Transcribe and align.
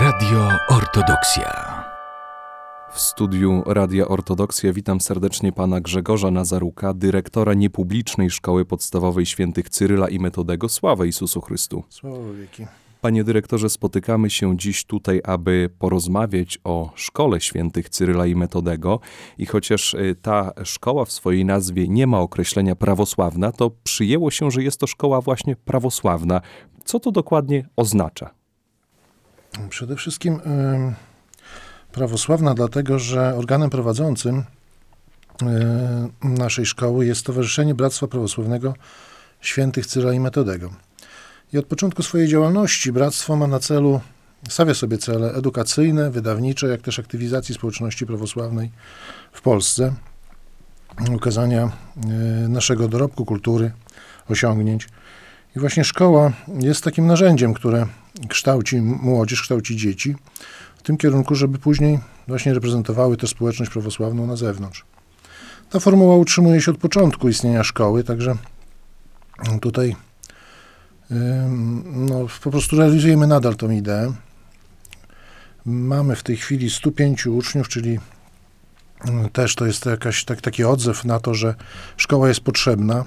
Radio 0.00 0.48
Ortodoksja. 0.68 1.84
W 2.92 3.00
studiu 3.00 3.62
Radia 3.66 4.08
Ortodoksja 4.08 4.72
witam 4.72 5.00
serdecznie 5.00 5.52
pana 5.52 5.80
Grzegorza 5.80 6.30
Nazaruka, 6.30 6.94
dyrektora 6.94 7.54
niepublicznej 7.54 8.30
Szkoły 8.30 8.64
Podstawowej 8.64 9.26
Świętych 9.26 9.68
Cyryla 9.68 10.08
i 10.08 10.18
Metodego. 10.18 10.68
Sława 10.68 11.04
Jezusu 11.04 11.40
Chrystu. 11.40 11.84
Sława 11.88 12.32
wieki. 12.40 12.66
Panie 13.00 13.24
dyrektorze, 13.24 13.70
spotykamy 13.70 14.30
się 14.30 14.56
dziś 14.56 14.84
tutaj, 14.84 15.20
aby 15.24 15.70
porozmawiać 15.78 16.58
o 16.64 16.90
Szkole 16.94 17.40
Świętych 17.40 17.88
Cyryla 17.88 18.26
i 18.26 18.34
Metodego. 18.34 19.00
I 19.38 19.46
chociaż 19.46 19.94
y, 19.94 20.16
ta 20.22 20.52
szkoła 20.64 21.04
w 21.04 21.12
swojej 21.12 21.44
nazwie 21.44 21.88
nie 21.88 22.06
ma 22.06 22.20
określenia 22.20 22.76
prawosławna, 22.76 23.52
to 23.52 23.70
przyjęło 23.84 24.30
się, 24.30 24.50
że 24.50 24.62
jest 24.62 24.80
to 24.80 24.86
szkoła 24.86 25.20
właśnie 25.20 25.56
prawosławna. 25.56 26.40
Co 26.84 27.00
to 27.00 27.12
dokładnie 27.12 27.68
oznacza? 27.76 28.37
Przede 29.68 29.96
wszystkim 29.96 30.40
prawosławna, 31.92 32.54
dlatego 32.54 32.98
że 32.98 33.34
organem 33.34 33.70
prowadzącym 33.70 34.44
naszej 36.22 36.66
szkoły 36.66 37.06
jest 37.06 37.20
Stowarzyszenie 37.20 37.74
Bractwa 37.74 38.06
Prawosławnego 38.06 38.74
Świętych 39.40 39.86
Cyryla 39.86 40.12
i 40.12 40.20
Metodego. 40.20 40.70
I 41.52 41.58
od 41.58 41.66
początku 41.66 42.02
swojej 42.02 42.28
działalności 42.28 42.92
bractwo 42.92 43.36
ma 43.36 43.46
na 43.46 43.58
celu, 43.58 44.00
stawia 44.48 44.74
sobie 44.74 44.98
cele 44.98 45.34
edukacyjne, 45.34 46.10
wydawnicze, 46.10 46.68
jak 46.68 46.80
też 46.80 46.98
aktywizacji 46.98 47.54
społeczności 47.54 48.06
prawosławnej 48.06 48.70
w 49.32 49.42
Polsce, 49.42 49.94
ukazania 51.14 51.70
y, 52.44 52.48
naszego 52.48 52.88
dorobku 52.88 53.24
kultury, 53.24 53.70
osiągnięć. 54.28 54.88
I 55.56 55.60
właśnie 55.60 55.84
szkoła 55.84 56.32
jest 56.60 56.84
takim 56.84 57.06
narzędziem, 57.06 57.54
które 57.54 57.86
kształci 58.28 58.80
młodzież, 58.80 59.42
kształci 59.42 59.76
dzieci 59.76 60.16
w 60.76 60.82
tym 60.82 60.96
kierunku, 60.96 61.34
żeby 61.34 61.58
później 61.58 61.98
właśnie 62.28 62.54
reprezentowały 62.54 63.16
tę 63.16 63.26
społeczność 63.26 63.72
prawosławną 63.72 64.26
na 64.26 64.36
zewnątrz. 64.36 64.84
Ta 65.70 65.80
formuła 65.80 66.16
utrzymuje 66.16 66.60
się 66.60 66.70
od 66.70 66.78
początku 66.78 67.28
istnienia 67.28 67.64
szkoły, 67.64 68.04
także 68.04 68.36
tutaj 69.60 69.96
no, 71.84 72.26
po 72.42 72.50
prostu 72.50 72.76
realizujemy 72.76 73.26
nadal 73.26 73.56
tą 73.56 73.70
ideę. 73.70 74.12
Mamy 75.66 76.16
w 76.16 76.22
tej 76.22 76.36
chwili 76.36 76.70
105 76.70 77.26
uczniów, 77.26 77.68
czyli 77.68 77.98
też 79.32 79.54
to 79.54 79.66
jest 79.66 79.86
jakaś, 79.86 80.24
tak, 80.24 80.40
taki 80.40 80.64
odzew 80.64 81.04
na 81.04 81.20
to, 81.20 81.34
że 81.34 81.54
szkoła 81.96 82.28
jest 82.28 82.40
potrzebna. 82.40 83.04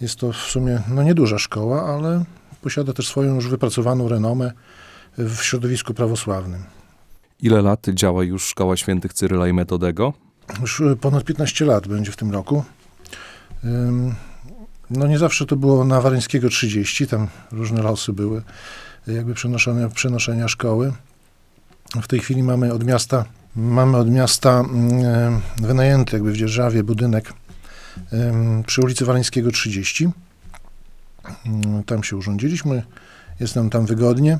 Jest 0.00 0.16
to 0.16 0.32
w 0.32 0.36
sumie 0.36 0.82
no, 0.88 1.02
nieduża 1.02 1.38
szkoła, 1.38 1.94
ale 1.94 2.24
posiada 2.62 2.92
też 2.92 3.08
swoją 3.08 3.34
już 3.34 3.48
wypracowaną 3.48 4.08
renomę 4.08 4.52
w 5.18 5.36
środowisku 5.42 5.94
prawosławnym. 5.94 6.64
Ile 7.40 7.62
lat 7.62 7.86
działa 7.94 8.24
już 8.24 8.44
Szkoła 8.44 8.76
Świętych 8.76 9.12
Cyryla 9.12 9.48
i 9.48 9.52
Metodego? 9.52 10.12
Już 10.60 10.82
ponad 11.00 11.24
15 11.24 11.64
lat 11.64 11.88
będzie 11.88 12.12
w 12.12 12.16
tym 12.16 12.30
roku. 12.32 12.64
No 14.90 15.06
nie 15.06 15.18
zawsze 15.18 15.46
to 15.46 15.56
było 15.56 15.84
na 15.84 16.00
Waryńskiego 16.00 16.48
30, 16.48 17.06
tam 17.06 17.28
różne 17.52 17.82
losy 17.82 18.12
były, 18.12 18.42
jakby 19.06 19.34
przenoszenia, 19.34 19.88
przenoszenia 19.88 20.48
szkoły. 20.48 20.92
W 22.02 22.08
tej 22.08 22.20
chwili 22.20 22.42
mamy 22.42 22.72
od 22.72 22.84
miasta, 22.84 23.24
mamy 23.56 23.96
od 23.96 24.10
miasta 24.10 24.64
wynajęty 25.56 26.16
jakby 26.16 26.32
w 26.32 26.36
Dzierżawie 26.36 26.84
budynek 26.84 27.32
przy 28.66 28.82
ulicy 28.82 29.04
Waryńskiego 29.04 29.50
30. 29.50 30.08
Tam 31.86 32.04
się 32.04 32.16
urządziliśmy, 32.16 32.82
jest 33.40 33.56
nam 33.56 33.70
tam 33.70 33.86
wygodnie. 33.86 34.38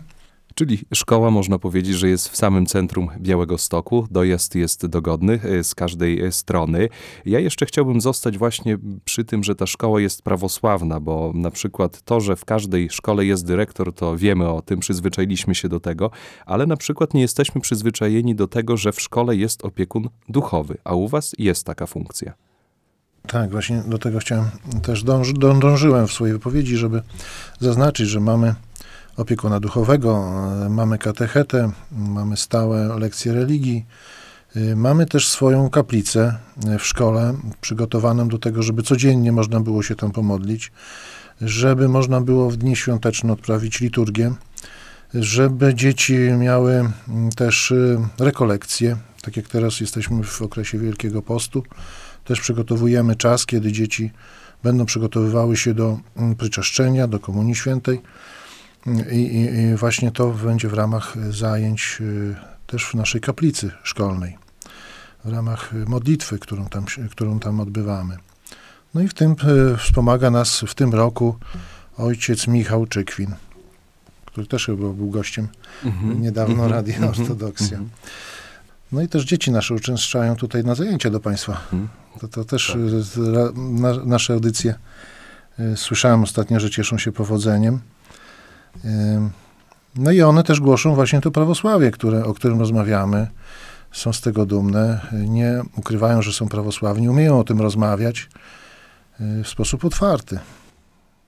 Czyli 0.55 0.78
szkoła, 0.94 1.30
można 1.30 1.58
powiedzieć, 1.58 1.97
że 1.97 2.08
jest 2.08 2.28
w 2.28 2.36
samym 2.36 2.66
centrum 2.66 3.08
Białego 3.20 3.58
Stoku. 3.58 4.06
Dojazd 4.10 4.55
jest 4.55 4.86
dogodny 4.86 5.41
e, 5.42 5.64
z 5.64 5.75
każdej 5.75 6.25
e, 6.25 6.32
strony. 6.32 6.88
Ja 7.26 7.41
jeszcze 7.41 7.66
chciałbym 7.66 8.00
zostać 8.00 8.38
właśnie 8.38 8.78
przy 9.04 9.25
tym, 9.25 9.44
że 9.44 9.54
ta 9.54 9.66
szkoła 9.66 10.00
jest 10.00 10.22
prawosławna, 10.22 11.00
bo 11.00 11.32
na 11.34 11.50
przykład 11.50 12.03
to, 12.03 12.21
że 12.21 12.36
w 12.36 12.44
każdej 12.44 12.91
szkole 12.91 13.25
jest 13.25 13.47
dyrektor, 13.47 13.94
to 13.94 14.16
wiemy 14.16 14.48
o 14.48 14.62
tym, 14.62 14.81
przyzwyczailiśmy 14.81 15.54
się 15.54 15.69
do 15.69 15.81
tego, 15.81 16.10
ale 16.47 16.66
na 16.66 16.76
przykład 16.76 17.15
nie 17.15 17.21
jesteśmy 17.21 17.60
przyzwyczajeni 17.60 18.34
do 18.34 18.48
tego, 18.48 18.76
że 18.76 18.92
w 18.92 19.00
szkole 19.00 19.36
jest 19.36 19.65
opiekun 19.65 20.09
duchowy, 20.28 20.78
a 20.84 20.94
u 20.94 21.09
was 21.09 21.32
jest 21.38 21.66
taka 21.66 21.86
funkcja. 21.86 22.34
Tak, 23.26 23.50
właśnie 23.50 23.82
do 23.86 23.98
tego 23.98 24.18
chciałem, 24.18 24.44
też 24.82 25.02
dąży, 25.02 25.32
dążyłem 25.60 26.06
w 26.06 26.12
swojej 26.12 26.32
wypowiedzi, 26.32 26.76
żeby 26.76 27.02
zaznaczyć, 27.60 28.08
że 28.08 28.20
mamy 28.20 28.54
opiekuna 29.16 29.60
duchowego, 29.60 30.24
e, 30.66 30.68
mamy 30.68 30.98
katechetę, 30.98 31.70
mamy 31.92 32.36
stałe 32.36 32.98
lekcje 32.98 33.32
religii, 33.32 33.86
e, 34.56 34.76
mamy 34.76 35.06
też 35.06 35.28
swoją 35.28 35.70
kaplicę 35.70 36.34
e, 36.66 36.78
w 36.78 36.86
szkole, 36.86 37.34
przygotowaną 37.60 38.28
do 38.28 38.38
tego, 38.38 38.62
żeby 38.62 38.82
codziennie 38.82 39.32
można 39.32 39.60
było 39.60 39.82
się 39.82 39.96
tam 39.96 40.10
pomodlić, 40.10 40.72
żeby 41.41 41.88
można 41.88 42.20
było 42.20 42.50
w 42.50 42.56
dni 42.56 42.76
świąteczne 42.76 43.32
odprawić 43.32 43.80
liturgię, 43.80 44.32
żeby 45.14 45.74
dzieci 45.74 46.14
miały 46.38 46.91
też 47.36 47.74
rekolekcje, 48.18 48.96
tak 49.22 49.36
jak 49.36 49.48
teraz 49.48 49.80
jesteśmy 49.80 50.24
w 50.24 50.42
okresie 50.42 50.78
Wielkiego 50.78 51.22
Postu, 51.22 51.62
też 52.24 52.40
przygotowujemy 52.40 53.16
czas, 53.16 53.46
kiedy 53.46 53.72
dzieci 53.72 54.10
będą 54.62 54.86
przygotowywały 54.86 55.56
się 55.56 55.74
do 55.74 55.98
pryczaszczenia, 56.38 57.08
do 57.08 57.20
Komunii 57.20 57.54
Świętej. 57.54 58.00
I, 59.12 59.16
i, 59.16 59.58
I, 59.58 59.76
właśnie 59.76 60.10
to 60.10 60.30
będzie 60.30 60.68
w 60.68 60.74
ramach 60.74 61.14
zajęć 61.30 61.98
y, 62.00 62.34
też 62.66 62.84
w 62.84 62.94
naszej 62.94 63.20
kaplicy 63.20 63.70
szkolnej, 63.82 64.38
w 65.24 65.32
ramach 65.32 65.72
modlitwy, 65.86 66.38
którą 66.38 66.66
tam, 66.66 66.84
którą 67.10 67.40
tam 67.40 67.60
odbywamy. 67.60 68.16
No 68.94 69.00
i 69.00 69.08
w 69.08 69.14
tym 69.14 69.36
y, 69.74 69.76
wspomaga 69.76 70.30
nas 70.30 70.60
w 70.60 70.74
tym 70.74 70.94
roku 70.94 71.36
ojciec 71.96 72.46
Michał 72.46 72.86
Czykwin, 72.86 73.34
który 74.26 74.46
też 74.46 74.66
chyba 74.66 74.88
był 74.88 75.10
gościem 75.10 75.48
mm-hmm. 75.84 76.20
niedawno 76.20 76.64
mm-hmm. 76.64 76.70
Radia 76.70 76.98
mm-hmm. 76.98 77.20
Ortodoksja. 77.20 77.78
Mhm. 77.78 77.91
No 78.94 79.03
i 79.03 79.09
też 79.09 79.25
dzieci 79.25 79.50
nasze 79.50 79.75
uczęszczają 79.75 80.37
tutaj 80.37 80.65
na 80.65 80.75
zajęcia 80.75 81.10
do 81.10 81.21
Państwa. 81.21 81.53
Mhm. 81.53 81.88
To, 82.21 82.28
to 82.28 82.44
też 82.44 82.66
tak. 82.66 82.77
Y, 82.77 83.60
na, 83.60 84.05
nasze 84.05 84.32
audycje 84.32 84.75
słyszałem 85.77 86.22
ostatnio, 86.22 86.60
że 86.60 86.71
cieszą 86.71 86.99
się 86.99 87.12
powodzeniem. 87.12 87.81
No 89.97 90.10
i 90.10 90.22
one 90.22 90.43
też 90.43 90.60
głoszą 90.60 90.94
właśnie 90.94 91.21
to 91.21 91.31
prawosławie, 91.31 91.91
które, 91.91 92.25
o 92.25 92.34
którym 92.34 92.59
rozmawiamy. 92.59 93.27
Są 93.93 94.12
z 94.12 94.21
tego 94.21 94.47
dumne, 94.47 95.00
nie 95.12 95.62
ukrywają, 95.77 96.22
że 96.22 96.33
są 96.33 96.49
prawosławni, 96.49 97.09
umieją 97.09 97.41
o 97.41 97.44
tym 97.44 97.60
rozmawiać 97.60 98.28
y, 99.21 99.44
w 99.44 99.49
sposób 99.49 99.84
otwarty 99.84 100.38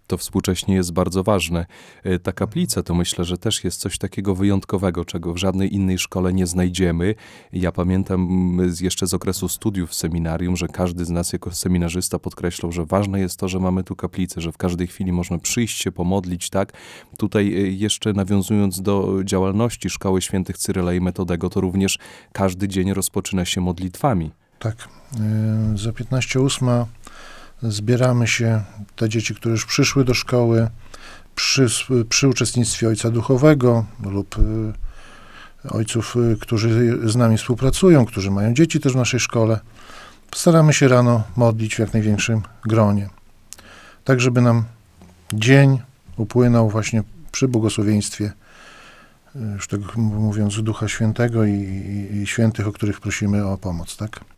to 0.06 0.17
współcześnie 0.17 0.75
jest 0.75 0.93
bardzo 0.93 1.22
ważne. 1.22 1.67
E, 2.05 2.19
ta 2.19 2.33
kaplica 2.33 2.83
to 2.83 2.94
myślę, 2.94 3.25
że 3.25 3.39
też 3.39 3.65
jest 3.65 3.81
coś 3.81 3.99
takiego 3.99 4.34
wyjątkowego, 4.34 5.05
czego 5.05 5.34
w 5.34 5.37
żadnej 5.37 5.75
innej 5.75 5.99
szkole 5.99 6.33
nie 6.33 6.47
znajdziemy. 6.47 7.15
Ja 7.53 7.72
pamiętam 7.72 8.59
jeszcze 8.81 9.06
z 9.06 9.15
okresu 9.15 9.49
studiów 9.49 9.91
w 9.91 9.94
seminarium, 9.94 10.56
że 10.56 10.69
każdy 10.69 11.05
z 11.05 11.11
nas 11.11 11.33
jako 11.33 11.50
seminarzysta 11.50 12.19
podkreślał, 12.19 12.72
że 12.72 12.84
ważne 12.84 13.21
jest 13.21 13.39
to, 13.39 13.49
że 13.49 13.59
mamy 13.59 13.84
tu 13.84 13.97
kaplicę, 13.97 14.41
że 14.41 14.53
w 14.53 14.56
każdej 14.56 14.87
chwili 14.87 15.12
można 15.12 15.39
przyjść 15.39 15.83
się 15.83 15.93
pomodlić, 15.93 16.50
tak? 16.50 16.73
Tutaj 17.19 17.47
e, 17.47 17.59
jeszcze 17.59 18.12
nawiązując 18.12 18.83
do 18.83 19.25
działalności 19.25 19.91
Szkoły 19.91 20.23
Świętych 20.23 20.59
Cyryla 20.59 20.94
i 20.94 21.00
Metodego, 21.00 21.50
to 21.50 21.61
również 21.61 21.99
każdy 22.33 22.69
dzień 22.69 22.94
rozpoczyna 22.94 23.44
się 23.44 23.61
modlitwami. 23.61 24.31
Tak. 24.59 24.88
Yy, 25.71 25.78
za 25.78 25.91
15.08 25.91 26.84
zbieramy 27.62 28.27
się, 28.27 28.62
te 28.97 29.09
dzieci, 29.09 29.34
które 29.34 29.53
już 29.53 29.67
przyszły 29.67 30.05
do 30.05 30.15
szkoły, 30.15 30.69
przy, 31.34 31.67
przy 32.09 32.28
uczestnictwie 32.28 32.88
ojca 32.88 33.11
duchowego 33.11 33.85
lub 34.03 34.38
y, 34.38 34.73
ojców, 35.69 36.17
y, 36.17 36.37
którzy 36.41 36.99
z 37.08 37.17
nami 37.17 37.38
współpracują, 37.38 38.06
którzy 38.06 38.31
mają 38.31 38.55
dzieci 38.55 38.81
też 38.81 38.93
w 38.93 38.97
naszej 38.97 39.20
szkole, 39.20 39.61
staramy 40.35 40.73
się 40.73 40.88
rano 40.88 41.23
modlić 41.37 41.76
w 41.76 41.79
jak 41.79 41.93
największym 41.93 42.43
gronie. 42.64 43.08
Tak, 44.05 44.20
żeby 44.20 44.41
nam 44.41 44.64
dzień 45.32 45.81
upłynął 46.17 46.70
właśnie 46.70 47.02
przy 47.32 47.49
błogosławieństwie, 47.49 48.32
y, 49.37 49.38
już 49.38 49.69
tak 49.69 49.97
mówiąc, 49.97 50.62
Ducha 50.62 50.88
Świętego 50.88 51.44
i, 51.44 51.52
i, 51.52 52.17
i 52.17 52.26
świętych, 52.26 52.69
o 52.69 52.73
których 52.73 53.00
prosimy 53.00 53.47
o 53.47 53.59
pomoc, 53.59 53.97
tak? 53.97 54.36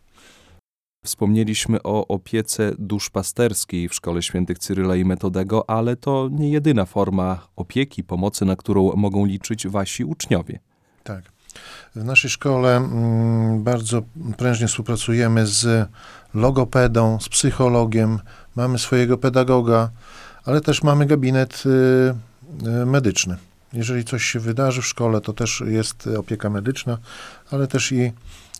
Wspomnieliśmy 1.05 1.83
o 1.83 2.07
opiece 2.07 2.71
duszpasterskiej 2.79 3.89
w 3.89 3.93
Szkole 3.93 4.21
Świętych 4.21 4.59
Cyryla 4.59 4.95
i 4.95 5.05
Metodego, 5.05 5.69
ale 5.69 5.95
to 5.95 6.29
nie 6.31 6.49
jedyna 6.49 6.85
forma 6.85 7.47
opieki, 7.55 8.03
pomocy, 8.03 8.45
na 8.45 8.55
którą 8.55 8.95
mogą 8.95 9.25
liczyć 9.25 9.67
wasi 9.67 10.03
uczniowie. 10.03 10.59
Tak. 11.03 11.23
W 11.95 12.03
naszej 12.03 12.29
szkole 12.29 12.77
mm, 12.77 13.63
bardzo 13.63 14.01
prężnie 14.37 14.67
współpracujemy 14.67 15.47
z 15.47 15.89
logopedą, 16.33 17.19
z 17.19 17.29
psychologiem, 17.29 18.19
mamy 18.55 18.79
swojego 18.79 19.17
pedagoga, 19.17 19.89
ale 20.45 20.61
też 20.61 20.83
mamy 20.83 21.05
gabinet 21.05 21.63
y, 21.65 21.69
y, 22.67 22.85
medyczny. 22.85 23.37
jeżeli 23.73 24.03
coś 24.03 24.23
się 24.23 24.39
wydarzy 24.39 24.81
w 24.81 24.85
szkole, 24.85 25.21
to 25.21 25.33
też 25.33 25.63
jest 25.67 26.07
opieka 26.07 26.49
medyczna, 26.49 26.97
ale 27.51 27.67
też 27.67 27.91
i 27.91 28.11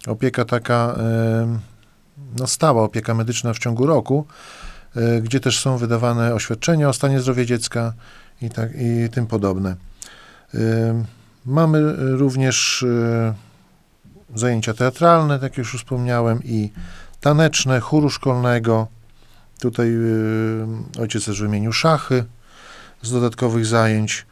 opieka 0.07 0.45
taka, 0.45 0.95
em, 1.41 1.59
no 2.39 2.47
stała 2.47 2.83
opieka 2.83 3.13
medyczna 3.13 3.53
w 3.53 3.59
ciągu 3.59 3.85
roku, 3.85 4.25
e, 4.95 5.21
gdzie 5.21 5.39
też 5.39 5.59
są 5.59 5.77
wydawane 5.77 6.33
oświadczenia 6.33 6.89
o 6.89 6.93
stanie 6.93 7.19
zdrowia 7.19 7.45
dziecka 7.45 7.93
i, 8.41 8.49
tak, 8.49 8.71
i 8.75 9.09
tym 9.09 9.27
podobne. 9.27 9.75
Em, 10.53 11.05
Mamy 11.45 11.95
również 12.17 12.83
e, 12.83 13.33
zajęcia 14.35 14.73
teatralne, 14.73 15.39
tak 15.39 15.51
jak 15.51 15.57
już 15.57 15.77
wspomniałem, 15.77 16.43
i 16.43 16.71
taneczne, 17.21 17.79
chóru 17.79 18.09
szkolnego. 18.09 18.87
Tutaj 19.59 19.91
ojciec 20.99 21.25
też 21.25 21.41
wymienił 21.41 21.73
szachy 21.73 22.25
z 23.01 23.11
dodatkowych 23.11 23.65
zajęć. 23.65 24.25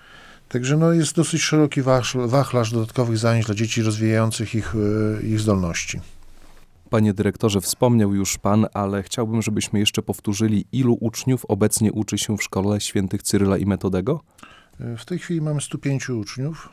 Także 0.50 0.78
no, 0.78 0.94
jest 0.94 1.16
dosyć 1.16 1.42
szeroki 1.42 1.82
wachlarz, 2.16 2.72
dodatkowych 2.72 3.18
zajęć 3.18 3.46
dla 3.46 3.56
dzieci 3.56 3.84
rozwijających 3.84 4.56
ich, 4.56 4.74
ich 5.24 5.40
zdolności. 5.40 6.02
Panie 6.90 7.14
dyrektorze, 7.14 7.62
wspomniał 7.62 8.14
już 8.14 8.38
pan, 8.38 8.66
ale 8.74 9.04
chciałbym, 9.04 9.42
żebyśmy 9.42 9.80
jeszcze 9.80 10.02
powtórzyli, 10.02 10.66
ilu 10.72 10.98
uczniów 11.02 11.46
obecnie 11.46 11.92
uczy 11.92 12.18
się 12.18 12.38
w 12.38 12.44
szkole 12.44 12.82
świętych 12.82 13.24
Cyryla 13.24 13.58
i 13.58 13.66
Metodego? 13.66 14.22
W 14.80 15.06
tej 15.06 15.20
chwili 15.20 15.42
mamy 15.42 15.62
105 15.62 16.10
uczniów 16.10 16.70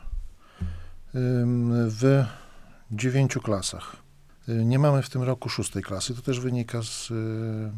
w 1.89 2.25
dziewięciu 2.91 3.41
klasach. 3.41 3.95
Y, 4.49 4.65
Nie 4.65 4.79
mamy 4.79 5.01
w 5.01 5.09
tym 5.09 5.23
roku 5.23 5.49
szóstej 5.49 5.83
klasy. 5.83 6.15
To 6.15 6.21
też 6.21 6.39
wynika 6.39 6.83
z, 6.83 7.11
y, 7.11 7.71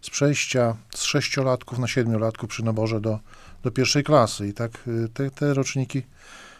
z 0.00 0.10
przejścia 0.10 0.76
z 0.94 1.02
sześciolatków 1.02 1.78
na 1.78 1.88
siedmiolatków 1.88 2.48
przy 2.48 2.64
naborze 2.64 3.00
do, 3.00 3.18
do 3.62 3.70
pierwszej 3.70 4.04
klasy. 4.04 4.48
I 4.48 4.52
tak 4.52 4.88
y, 4.88 5.08
te, 5.14 5.30
te 5.30 5.54
roczniki 5.54 6.02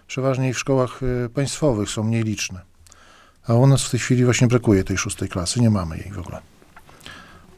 przeważnie 0.07 0.55
w 0.55 0.59
szkołach 0.59 1.01
państwowych 1.35 1.91
są 1.91 2.03
mniej 2.03 2.23
liczne. 2.23 2.76
A 3.49 3.55
u 3.55 3.67
nas 3.67 3.83
w 3.83 3.91
tej 3.91 4.01
chwili 4.01 4.25
właśnie 4.25 4.47
brakuje 4.47 4.85
tej 4.85 4.99
szóstej 4.99 5.29
klasy. 5.29 5.61
Nie 5.61 5.71
mamy 5.71 5.99
jej 5.99 6.13
w 6.13 6.19
ogóle. 6.19 6.41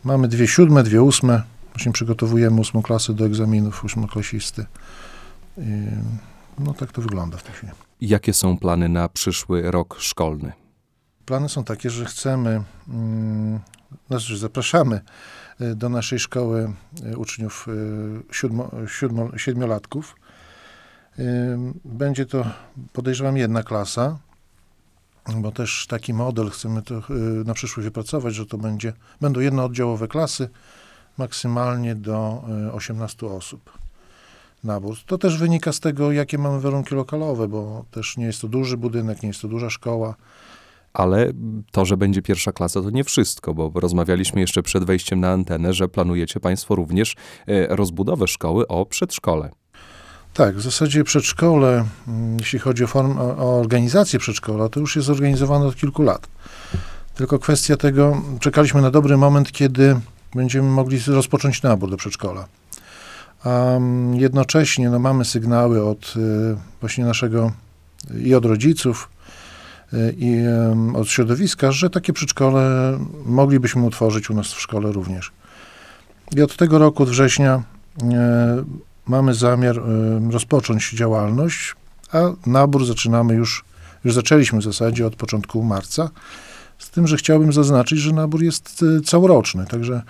Mamy 0.04 0.28
dwie 0.28 0.48
siódme, 0.48 0.82
dwie 0.82 1.02
ósme. 1.02 1.42
Właśnie 1.72 1.92
przygotowujemy 1.92 2.60
ósmą 2.60 2.82
klasę 2.82 3.14
do 3.14 3.26
egzaminów 3.26 3.84
ósmoklasisty. 3.84 4.66
No 6.58 6.74
tak 6.74 6.92
to 6.92 7.02
wygląda 7.02 7.36
w 7.36 7.42
tej 7.42 7.52
chwili. 7.52 7.72
Jakie 8.00 8.34
są 8.34 8.58
plany 8.58 8.88
na 8.88 9.08
przyszły 9.08 9.70
rok 9.70 9.96
szkolny? 9.98 10.52
Plany 11.26 11.48
są 11.48 11.64
takie, 11.64 11.90
że 11.90 12.04
chcemy, 12.04 12.62
znaczy 14.08 14.38
zapraszamy 14.38 15.00
y, 15.60 15.74
do 15.74 15.88
naszej 15.88 16.18
szkoły 16.18 16.72
y, 17.12 17.18
uczniów 17.18 17.66
y, 17.68 18.34
siódmo, 18.34 18.70
siódmo, 18.86 19.38
siedmiolatków. 19.38 20.16
Będzie 21.84 22.26
to, 22.26 22.44
podejrzewam, 22.92 23.36
jedna 23.36 23.62
klasa, 23.62 24.18
bo 25.36 25.52
też 25.52 25.86
taki 25.88 26.14
model 26.14 26.50
chcemy 26.50 26.82
to 26.82 26.94
y, 26.94 27.02
na 27.44 27.54
przyszłość 27.54 27.84
wypracować, 27.84 28.34
że 28.34 28.46
to 28.46 28.58
będzie, 28.58 28.92
będą 29.20 29.40
jednooddziałowe 29.40 30.08
klasy, 30.08 30.48
maksymalnie 31.18 31.94
do 31.94 32.44
y, 32.68 32.72
18 32.72 33.26
osób 33.26 33.78
nabór. 34.64 34.96
To 35.06 35.18
też 35.18 35.38
wynika 35.38 35.72
z 35.72 35.80
tego, 35.80 36.12
jakie 36.12 36.38
mamy 36.38 36.60
warunki 36.60 36.94
lokalowe, 36.94 37.48
bo 37.48 37.84
też 37.90 38.16
nie 38.16 38.24
jest 38.24 38.40
to 38.40 38.48
duży 38.48 38.76
budynek, 38.76 39.22
nie 39.22 39.28
jest 39.28 39.42
to 39.42 39.48
duża 39.48 39.70
szkoła. 39.70 40.14
Ale 40.92 41.32
to, 41.72 41.84
że 41.84 41.96
będzie 41.96 42.22
pierwsza 42.22 42.52
klasa, 42.52 42.82
to 42.82 42.90
nie 42.90 43.04
wszystko, 43.04 43.54
bo 43.54 43.72
rozmawialiśmy 43.74 44.40
jeszcze 44.40 44.62
przed 44.62 44.84
wejściem 44.84 45.20
na 45.20 45.30
antenę, 45.30 45.72
że 45.72 45.88
planujecie 45.88 46.40
Państwo 46.40 46.74
również 46.74 47.16
e, 47.46 47.76
rozbudowę 47.76 48.28
szkoły 48.28 48.68
o 48.68 48.86
przedszkole. 48.86 49.50
Tak, 50.34 50.56
w 50.56 50.60
zasadzie 50.60 51.04
przedszkole, 51.04 51.84
mm, 52.08 52.38
jeśli 52.38 52.58
chodzi 52.58 52.84
o, 52.84 52.86
form, 52.86 53.18
o, 53.18 53.60
organizację 53.60 54.18
przedszkola, 54.18 54.68
to 54.68 54.80
już 54.80 54.96
jest 54.96 55.06
zorganizowane 55.06 55.66
od 55.66 55.76
kilku 55.76 56.02
lat. 56.02 56.26
Tylko 57.14 57.38
kwestia 57.38 57.76
tego, 57.76 58.22
czekaliśmy 58.40 58.82
na 58.82 58.90
dobry 58.90 59.16
moment, 59.16 59.52
kiedy 59.52 59.96
będziemy 60.34 60.68
mogli 60.68 61.00
rozpocząć 61.06 61.62
nabór 61.62 61.90
do 61.90 61.96
przedszkola. 61.96 62.46
A 63.44 63.78
jednocześnie 64.12 64.90
no, 64.90 64.98
mamy 64.98 65.24
sygnały 65.24 65.84
od 65.84 66.14
y, 66.16 66.56
właśnie 66.80 67.04
naszego 67.04 67.52
i 68.24 68.34
od 68.34 68.44
rodziców, 68.44 69.08
y, 69.92 70.14
i 70.18 70.36
od 70.94 71.08
środowiska, 71.08 71.72
że 71.72 71.90
takie 71.90 72.12
przedszkole 72.12 72.92
moglibyśmy 73.24 73.82
utworzyć 73.82 74.30
u 74.30 74.34
nas 74.34 74.46
w 74.46 74.60
szkole 74.60 74.92
również. 74.92 75.32
I 76.36 76.42
od 76.42 76.56
tego 76.56 76.78
roku, 76.78 77.02
od 77.02 77.08
września, 77.08 77.62
e, 78.02 78.64
mamy 79.08 79.34
zamiar 79.34 79.82
rozpocząć 80.30 80.90
działalność, 80.90 81.74
a 82.12 82.18
nabór 82.46 82.86
zaczynamy 82.86 83.34
już, 83.34 83.64
już 84.04 84.14
zaczęliśmy 84.14 84.58
w 84.58 84.64
zasadzie 84.64 85.06
od 85.06 85.16
początku 85.16 85.62
marca, 85.62 86.10
z 86.78 86.90
tym, 86.90 87.06
że 87.06 87.16
chciałbym 87.16 87.52
zaznaczyć, 87.52 87.98
że 87.98 88.12
nabór 88.12 88.42
jest 88.42 88.84
e, 88.98 89.00
całoroczny, 89.00 89.66
także 89.66 90.02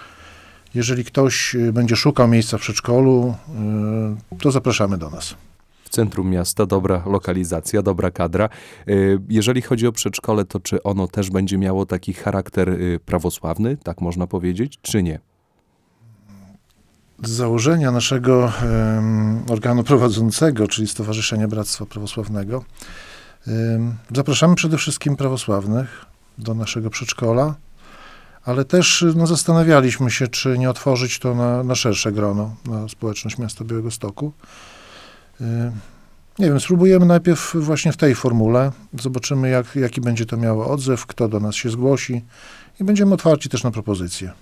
jeżeli 0.75 1.05
ktoś 1.05 1.55
e, 1.55 1.73
będzie 1.73 1.97
szukał 1.97 2.29
miejsca 2.29 2.59
w 2.59 2.61
przedszkolu, 2.61 3.35
e, 4.33 4.39
to 4.39 4.51
zapraszamy 4.51 4.99
do 4.99 5.11
nas. 5.11 5.35
W 5.85 5.89
centrum 5.91 6.31
miasta 6.31 6.67
dobra 6.67 7.03
lokalizacja, 7.07 7.83
dobra 7.83 8.11
kadra. 8.11 8.49
Jeżeli 9.29 9.63
chodzi 9.63 9.87
o 9.87 9.93
przedszkole, 9.93 10.45
to 10.45 10.61
czy 10.61 10.83
ono 10.83 11.09
też 11.09 11.31
będzie 11.31 11.59
miało 11.59 11.87
taki 11.87 12.15
charakter 12.15 12.79
prawosławny, 13.07 13.77
tak 13.77 14.01
można 14.01 14.27
powiedzieć, 14.27 14.79
czy 14.83 15.03
nie? 15.03 15.19
Z 17.23 17.31
założenia 17.31 17.91
naszego 17.91 18.53
organu 19.51 19.85
prowadzącego, 19.85 20.69
czyli 20.69 20.89
Stowarzyszenia 20.89 21.49
Bractwa 21.49 21.87
Prawosławnego, 21.87 22.65
zapraszamy 24.15 24.55
przede 24.55 24.79
wszystkim 24.79 25.17
prawosławnych 25.17 26.05
do 26.39 26.55
naszego 26.55 26.91
przedszkola, 26.91 27.55
ale 28.45 28.65
też 28.65 29.05
no, 29.17 29.27
zastanawialiśmy 29.27 30.11
się, 30.11 30.29
czy 30.29 30.59
nie 30.59 30.71
otworzyć 30.71 31.19
to 31.19 31.35
na, 31.35 31.63
na 31.63 31.75
szersze 31.75 32.13
grono, 32.13 32.55
na 32.65 32.89
społeczność 32.89 33.39
miasta 33.39 33.65
Białego 33.65 33.91
Stoku. 33.91 34.33
Nie 36.39 36.47
wiem, 36.47 36.61
spróbujemy 36.61 37.07
najpierw 37.07 37.57
właśnie 37.61 37.93
w 37.93 37.97
tej 37.97 38.15
formule, 38.15 38.73
zobaczymy 39.01 39.49
jak, 39.49 39.77
jaki 39.77 40.01
będzie 40.01 40.27
to 40.27 40.37
miało 40.37 40.71
odzew, 40.71 41.07
kto 41.07 41.29
do 41.29 41.41
nas 41.41 41.55
się 41.55 41.71
zgłosi 41.71 42.25
i 42.81 42.85
będziemy 42.85 43.15
otwarci 43.15 43.49
też 43.49 43.65
na 43.65 43.71
propozycje. 43.71 44.33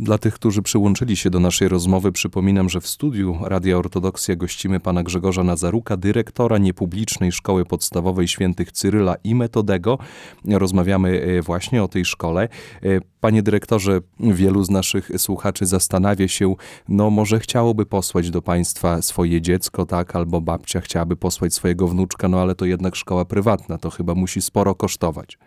Dla 0.00 0.18
tych, 0.18 0.34
którzy 0.34 0.62
przyłączyli 0.62 1.16
się 1.16 1.30
do 1.30 1.40
naszej 1.40 1.68
rozmowy, 1.68 2.12
przypominam, 2.12 2.68
że 2.68 2.80
w 2.80 2.86
studiu 2.86 3.38
Radia 3.42 3.76
Ortodoksja 3.76 4.36
gościmy 4.36 4.80
pana 4.80 5.02
Grzegorza 5.02 5.44
Nazaruka, 5.44 5.96
dyrektora 5.96 6.58
niepublicznej 6.58 7.32
Szkoły 7.32 7.64
Podstawowej 7.64 8.28
Świętych 8.28 8.72
Cyryla 8.72 9.16
i 9.24 9.34
Metodego. 9.34 9.98
Rozmawiamy 10.44 11.22
e, 11.22 11.42
właśnie 11.42 11.82
o 11.82 11.88
tej 11.88 12.04
szkole. 12.04 12.48
E, 12.82 13.00
Panie 13.20 13.42
dyrektorze, 13.42 14.00
wielu 14.20 14.64
z 14.64 14.70
naszych 14.70 15.10
słuchaczy 15.16 15.66
zastanawia 15.66 16.28
się, 16.28 16.54
no 16.88 17.10
może 17.10 17.40
chciałoby 17.40 17.86
posłać 17.86 18.30
do 18.30 18.42
państwa 18.42 19.02
swoje 19.02 19.40
dziecko, 19.40 19.86
tak, 19.86 20.16
albo 20.16 20.40
babcia 20.40 20.80
chciałaby 20.80 21.16
posłać 21.16 21.54
swojego 21.54 21.88
wnuczka, 21.88 22.28
no 22.28 22.40
ale 22.40 22.54
to 22.54 22.64
jednak 22.64 22.96
szkoła 22.96 23.24
prywatna, 23.24 23.78
to 23.78 23.90
chyba 23.90 24.14
musi 24.14 24.42
sporo 24.42 24.74
kosztować. 24.74 25.38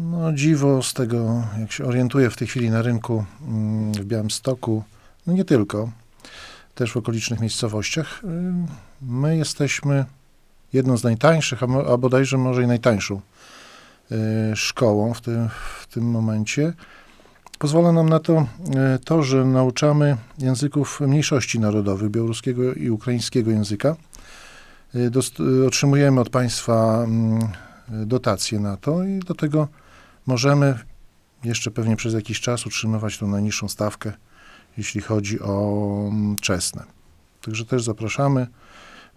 No 0.00 0.32
dziwo 0.32 0.82
z 0.82 0.94
tego, 0.94 1.42
jak 1.60 1.72
się 1.72 1.84
orientuję 1.84 2.30
w 2.30 2.36
tej 2.36 2.48
chwili 2.48 2.70
na 2.70 2.82
rynku 2.82 3.24
mm, 3.48 3.92
w 3.92 4.04
Białymstoku, 4.04 4.84
no 5.26 5.32
nie 5.32 5.44
tylko, 5.44 5.90
też 6.74 6.92
w 6.92 6.96
okolicznych 6.96 7.40
miejscowościach, 7.40 8.24
y, 8.24 8.28
my 9.02 9.36
jesteśmy 9.36 10.04
jedną 10.72 10.96
z 10.96 11.04
najtańszych, 11.04 11.62
a, 11.62 11.96
bodajże 11.96 12.38
może 12.38 12.62
i 12.62 12.66
najtańszą 12.66 13.20
y, 14.12 14.56
szkołą 14.56 15.14
w 15.14 15.20
tym, 15.20 15.48
w 15.80 15.86
tym 15.86 16.04
momencie. 16.10 16.72
Pozwala 17.58 17.92
nam 17.92 18.08
na 18.08 18.20
to 18.20 18.46
y, 18.96 18.98
to, 19.04 19.22
że 19.22 19.44
nauczamy 19.44 20.16
języków 20.38 21.00
mniejszości 21.00 21.60
narodowych, 21.60 22.10
białoruskiego 22.10 22.74
i 22.74 22.90
ukraińskiego 22.90 23.50
języka. 23.50 23.96
Dost- 24.94 25.66
Otrzymujemy 25.66 26.20
od 26.20 26.30
państwa 26.30 27.04
mm, 27.04 27.48
dotacje 27.88 28.60
na 28.60 28.76
to 28.76 29.04
i 29.04 29.18
do 29.18 29.34
tego 29.34 29.68
możemy 30.26 30.78
jeszcze 31.44 31.70
pewnie 31.70 31.96
przez 31.96 32.14
jakiś 32.14 32.40
czas 32.40 32.66
utrzymywać 32.66 33.18
tą 33.18 33.28
najniższą 33.28 33.68
stawkę, 33.68 34.12
jeśli 34.76 35.00
chodzi 35.00 35.40
o 35.40 36.08
mm, 36.08 36.36
czesne. 36.36 36.82
Także 37.42 37.64
też 37.64 37.82
zapraszamy. 37.82 38.46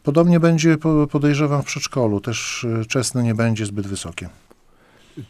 Podobnie 0.03 0.39
będzie, 0.39 0.77
po- 0.77 1.07
podejrzewam, 1.07 1.61
w 1.61 1.65
przedszkolu. 1.65 2.21
Też 2.21 2.63
y, 2.63 2.85
czesne 2.85 3.23
nie 3.23 3.35
będzie 3.35 3.65
zbyt 3.65 3.87
wysokie. 3.87 4.29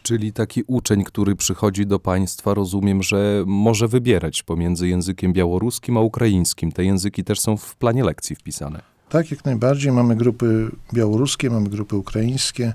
Czyli 0.02 0.32
taki 0.32 0.62
uczeń, 0.66 1.04
który 1.04 1.36
przychodzi 1.36 1.86
do 1.86 1.98
państwa, 1.98 2.54
rozumiem, 2.54 3.02
że 3.02 3.44
może 3.46 3.88
wybierać 3.88 4.42
pomiędzy 4.42 4.88
językiem 4.88 5.32
białoruskim 5.32 5.96
a 5.96 6.00
ukraińskim. 6.00 6.72
Te 6.72 6.84
języki 6.84 7.24
też 7.24 7.40
są 7.40 7.56
w 7.56 7.76
planie 7.76 8.04
lekcji 8.04 8.36
wpisane. 8.36 8.82
Tak, 9.08 9.30
jak 9.30 9.44
najbardziej. 9.44 9.92
Mamy 9.92 10.16
grupy 10.16 10.70
białoruskie, 10.94 11.50
mamy 11.50 11.68
grupy 11.68 11.96
ukraińskie. 11.96 12.72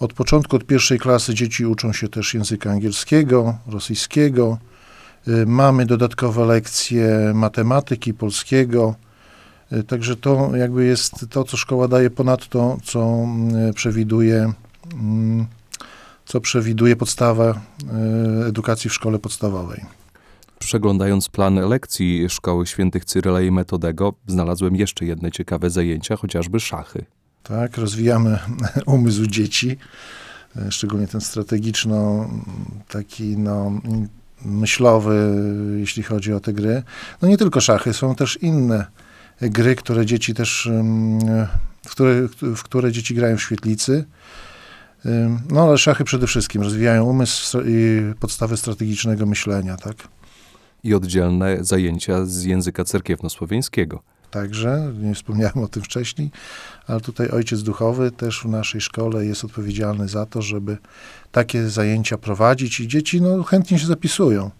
Od 0.00 0.12
początku, 0.12 0.56
od 0.56 0.64
pierwszej 0.64 0.98
klasy 0.98 1.34
dzieci 1.34 1.66
uczą 1.66 1.92
się 1.92 2.08
też 2.08 2.34
języka 2.34 2.70
angielskiego, 2.70 3.58
rosyjskiego. 3.66 4.58
Y, 5.28 5.46
Mamy 5.46 5.86
dodatkowe 5.86 6.46
lekcje 6.46 7.32
matematyki, 7.34 8.14
polskiego. 8.14 8.94
Y, 9.72 9.84
Także 9.84 10.16
to 10.16 10.56
jakby 10.56 10.84
jest 10.84 11.26
to, 11.30 11.44
co 11.44 11.56
szkoła 11.56 11.88
daje 11.88 12.10
ponad 12.10 12.48
to, 12.48 12.78
co 12.84 13.26
y, 13.70 13.72
przewiduje, 13.72 14.52
mm, 14.94 15.46
co 16.24 16.40
przewiduje 16.40 16.96
podstawa 16.96 17.60
edukacji 18.48 18.90
w 18.90 18.94
szkole 18.94 19.18
podstawowej. 19.18 19.84
Przeglądając 20.58 21.28
plan 21.28 21.54
lekcji 21.54 22.28
Szkoły 22.28 22.66
Świętych 22.66 23.04
Cyryla 23.04 23.40
i 23.40 23.50
Metodego, 23.50 24.14
znalazłem 24.26 24.76
jeszcze 24.76 25.04
jedne 25.04 25.30
ciekawe 25.30 25.70
zajęcia, 25.70 26.16
chociażby 26.16 26.60
szachy. 26.60 27.04
Tak, 27.42 27.76
rozwijamy 27.76 28.38
umysł 28.86 29.26
dzieci, 29.26 29.76
y, 30.56 30.72
szczególnie 30.72 31.06
ten 31.06 31.20
strategiczno 31.20 32.30
taki 32.88 33.38
no, 33.38 33.80
myślowy, 34.44 35.34
jeśli 35.78 36.02
chodzi 36.02 36.32
o 36.32 36.40
te 36.40 36.52
gry. 36.52 36.82
No 37.22 37.28
nie 37.28 37.38
tylko 37.38 37.60
szachy, 37.60 37.92
są 37.92 38.14
też 38.14 38.38
inne 38.42 38.86
gry, 39.40 39.76
które 39.76 40.06
dzieci 40.06 40.34
też, 40.34 40.70
w 41.86 41.90
które, 41.90 42.28
w 42.40 42.62
które 42.62 42.92
dzieci 42.92 43.14
grają 43.14 43.36
w 43.36 43.42
świetlicy. 43.42 44.04
No 45.50 45.62
ale 45.62 45.78
szachy 45.78 46.04
przede 46.04 46.26
wszystkim 46.26 46.62
rozwijają 46.62 47.04
umysł 47.04 47.58
i 47.66 48.00
podstawy 48.20 48.56
strategicznego 48.56 49.26
myślenia, 49.26 49.76
tak? 49.76 49.96
I 50.84 50.94
oddzielne 50.94 51.56
zajęcia 51.60 52.24
z 52.24 52.42
języka 52.42 52.84
cerkiewnosłowiańskiego. 52.84 54.02
Także, 54.32 54.92
nie 55.00 55.14
wspomniałem 55.14 55.58
o 55.58 55.68
tym 55.68 55.82
wcześniej, 55.82 56.30
ale 56.86 57.00
tutaj 57.00 57.28
ojciec 57.28 57.62
duchowy 57.62 58.10
też 58.10 58.40
w 58.40 58.44
naszej 58.44 58.80
szkole 58.80 59.26
jest 59.26 59.44
odpowiedzialny 59.44 60.08
za 60.08 60.26
to, 60.26 60.42
żeby 60.42 60.76
takie 61.32 61.68
zajęcia 61.68 62.18
prowadzić 62.18 62.80
i 62.80 62.88
dzieci 62.88 63.22
no, 63.22 63.42
chętnie 63.42 63.78
się 63.78 63.86
zapisują. 63.86 64.50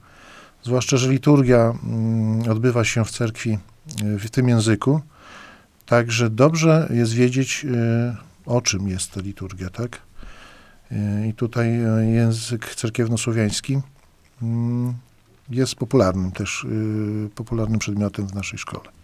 Zwłaszcza, 0.62 0.96
że 0.96 1.10
liturgia 1.10 1.74
mm, 1.84 2.50
odbywa 2.50 2.84
się 2.84 3.04
w 3.04 3.10
cerkwi 3.10 3.58
y, 4.02 4.18
w 4.18 4.30
tym 4.30 4.48
języku, 4.48 5.00
także 5.86 6.30
dobrze 6.30 6.88
jest 6.90 7.12
wiedzieć, 7.12 7.64
y, 7.64 8.16
o 8.46 8.60
czym 8.60 8.88
jest 8.88 9.10
ta 9.10 9.20
liturgia, 9.20 9.70
tak? 9.70 10.02
Y, 10.92 11.28
I 11.28 11.34
tutaj 11.34 11.68
język 12.12 12.74
cerkiewnosłowiański 12.74 13.80
mm, 14.42 14.94
jest 15.50 15.74
popularnym 15.74 16.32
też, 16.32 16.66
popularnym 17.34 17.78
przedmiotem 17.78 18.26
w 18.26 18.34
naszej 18.34 18.58
szkole. 18.58 19.01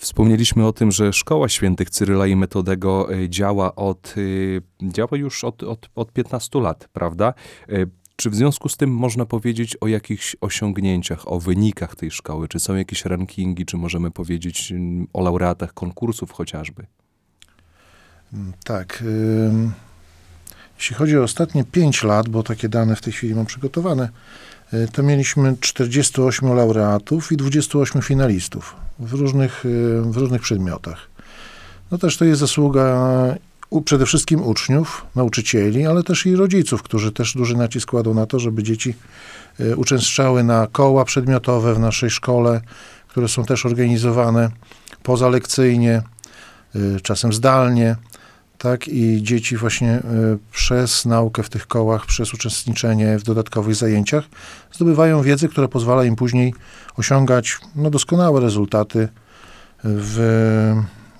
Wspomnieliśmy 0.00 0.66
o 0.66 0.72
tym, 0.72 0.92
że 0.92 1.12
Szkoła 1.12 1.48
Świętych 1.48 1.90
Cyryla 1.90 2.26
i 2.26 2.36
Metodego 2.36 3.14
e, 3.14 3.28
działa 3.28 3.74
od, 3.74 4.14
y, 4.16 4.62
działa 4.82 5.18
już 5.18 5.44
od, 5.44 5.62
od, 5.62 5.88
od 5.94 6.12
15 6.12 6.60
lat, 6.60 6.88
prawda? 6.92 7.34
E, 7.68 7.86
Czy 8.16 8.30
w 8.30 8.34
związku 8.34 8.68
z 8.68 8.76
tym 8.76 8.90
można 8.90 9.26
powiedzieć 9.26 9.76
o 9.76 9.88
jakichś 9.88 10.36
osiągnięciach, 10.40 11.32
o 11.32 11.40
wynikach 11.40 11.96
tej 11.96 12.10
szkoły? 12.10 12.48
Czy 12.48 12.60
są 12.60 12.74
jakieś 12.76 13.04
rankingi, 13.04 13.66
czy 13.66 13.76
możemy 13.76 14.10
powiedzieć 14.10 14.72
o 15.12 15.22
laureatach 15.22 15.74
konkursów 15.74 16.32
chociażby? 16.32 16.86
Mm, 18.32 18.52
Tak. 18.64 19.04
Jeśli 20.78 20.96
chodzi 20.96 21.18
o 21.18 21.22
ostatnie 21.22 21.64
5 21.64 22.02
lat, 22.02 22.28
bo 22.28 22.42
takie 22.42 22.68
dane 22.68 22.96
w 22.96 23.00
tej 23.00 23.12
chwili 23.12 23.34
mam 23.34 23.46
przygotowane, 23.46 24.08
y, 24.74 24.88
to 24.92 25.02
mieliśmy 25.02 25.56
48 25.60 26.54
laureatów 26.54 27.32
i 27.32 27.36
28 27.36 28.02
finalistów 28.02 28.76
w 29.00 29.12
różnych, 29.12 29.64
y, 29.64 30.02
w 30.04 30.16
różnych 30.16 30.42
przedmiotach. 30.42 30.98
No 31.90 31.98
też 31.98 32.16
to 32.16 32.24
jest 32.24 32.40
zasługa 32.40 33.00
u, 33.70 33.82
przede 33.82 34.06
wszystkim 34.06 34.42
uczniów, 34.42 35.06
nauczycieli, 35.16 35.86
ale 35.86 36.02
też 36.02 36.26
i 36.26 36.36
rodziców, 36.36 36.82
którzy 36.82 37.12
też 37.12 37.34
duży 37.34 37.56
nacisk 37.56 37.90
kładą 37.90 38.14
na 38.14 38.26
to, 38.26 38.38
żeby 38.38 38.62
dzieci 38.62 38.94
y, 39.60 39.76
uczęszczały 39.76 40.44
na 40.44 40.66
koła 40.72 41.04
przedmiotowe 41.04 41.74
w 41.74 41.78
naszej 41.78 42.10
szkole, 42.10 42.60
które 43.08 43.28
są 43.28 43.44
też 43.44 43.66
organizowane 43.66 44.50
pozalekcyjnie, 45.02 46.02
y, 46.76 47.00
czasem 47.02 47.32
zdalnie 47.32 47.96
tak, 48.62 48.88
i 48.88 49.22
dzieci 49.22 49.56
właśnie 49.56 49.98
y, 49.98 50.02
przez 50.52 51.04
naukę 51.06 51.42
w 51.42 51.48
tych 51.48 51.66
kołach, 51.66 52.06
przez 52.06 52.34
uczestniczenie 52.34 53.18
w 53.18 53.22
dodatkowych 53.22 53.74
zajęciach 53.74 54.24
zdobywają 54.72 55.22
wiedzę, 55.22 55.48
która 55.48 55.68
pozwala 55.68 56.04
im 56.04 56.16
później 56.16 56.54
osiągać 56.96 57.58
no, 57.76 57.90
doskonałe 57.90 58.40
rezultaty 58.40 59.08
w, 59.84 60.16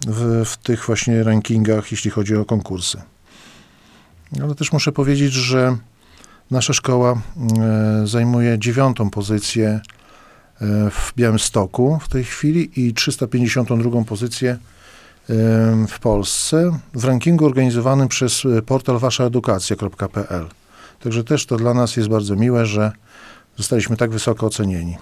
w, 0.07 0.43
w 0.47 0.57
tych 0.57 0.87
właśnie 0.87 1.23
rankingach, 1.23 1.91
jeśli 1.91 2.11
chodzi 2.11 2.37
o 2.37 2.45
konkursy. 2.45 3.03
Ale 4.43 4.55
też 4.55 4.73
muszę 4.73 4.93
powiedzieć, 4.93 5.33
że 5.33 5.77
nasza 6.51 6.73
szkoła 6.73 7.23
y, 8.03 8.07
zajmuje 8.07 8.59
dziewiątą 8.59 9.11
pozycję 9.11 9.69
y, 9.71 10.65
w 10.91 11.13
Białymstoku 11.17 11.99
w 12.03 12.09
tej 12.09 12.25
chwili 12.25 12.87
i 12.87 12.95
352 12.95 14.05
pozycję 14.05 14.59
w 15.89 15.99
Polsce 16.01 16.79
w 16.95 17.05
rankingu 17.05 17.47
organizowanym 17.47 18.09
przez 18.09 18.45
e, 18.45 18.63
portal 18.63 18.99
waszaedukacja.pl. 18.99 20.47
Także 21.03 21.25
też 21.25 21.47
to 21.47 21.57
dla 21.57 21.75
nas 21.75 21.97
jest 21.97 22.09
bardzo 22.09 22.37
miłe, 22.37 22.67
że 22.67 22.93
zostaliśmy 23.57 23.97
tak 23.97 24.11
wysoko 24.11 24.47
ocenieni. 24.47 24.97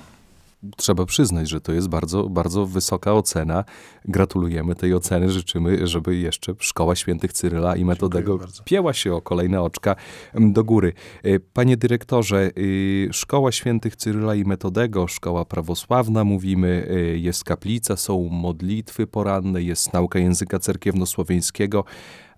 Trzeba 0.76 1.04
przyznać, 1.04 1.48
że 1.48 1.60
to 1.60 1.72
jest 1.72 1.88
bardzo, 1.88 2.28
bardzo 2.28 2.66
wysoka 2.66 3.14
ocena. 3.14 3.64
Gratulujemy 4.04 4.74
tej 4.74 4.94
oceny. 4.94 5.30
Życzymy, 5.30 5.86
żeby 5.86 6.16
jeszcze 6.16 6.54
Szkoła 6.58 6.96
Świętych 6.96 7.32
Cyryla 7.32 7.76
i 7.76 7.84
Metodego 7.84 8.38
pięła 8.64 8.92
się 8.92 9.14
o 9.14 9.22
kolejne 9.22 9.62
oczka 9.62 9.96
em, 10.34 10.52
do 10.52 10.64
góry. 10.64 10.92
E, 11.22 11.40
Panie 11.40 11.76
dyrektorze, 11.76 12.50
y, 12.58 13.08
Szkoła 13.12 13.52
Świętych 13.52 13.96
Cyryla 13.96 14.34
i 14.34 14.44
Metodego, 14.44 15.08
szkoła 15.08 15.44
prawosławna, 15.44 16.24
mówimy, 16.24 16.88
y, 16.90 17.18
jest 17.18 17.44
kaplica, 17.44 17.96
są 17.96 18.28
modlitwy 18.28 19.06
poranne, 19.06 19.62
jest 19.62 19.92
nauka 19.92 20.18
języka 20.18 20.58
cerkiewnosłowiańskiego. 20.58 21.84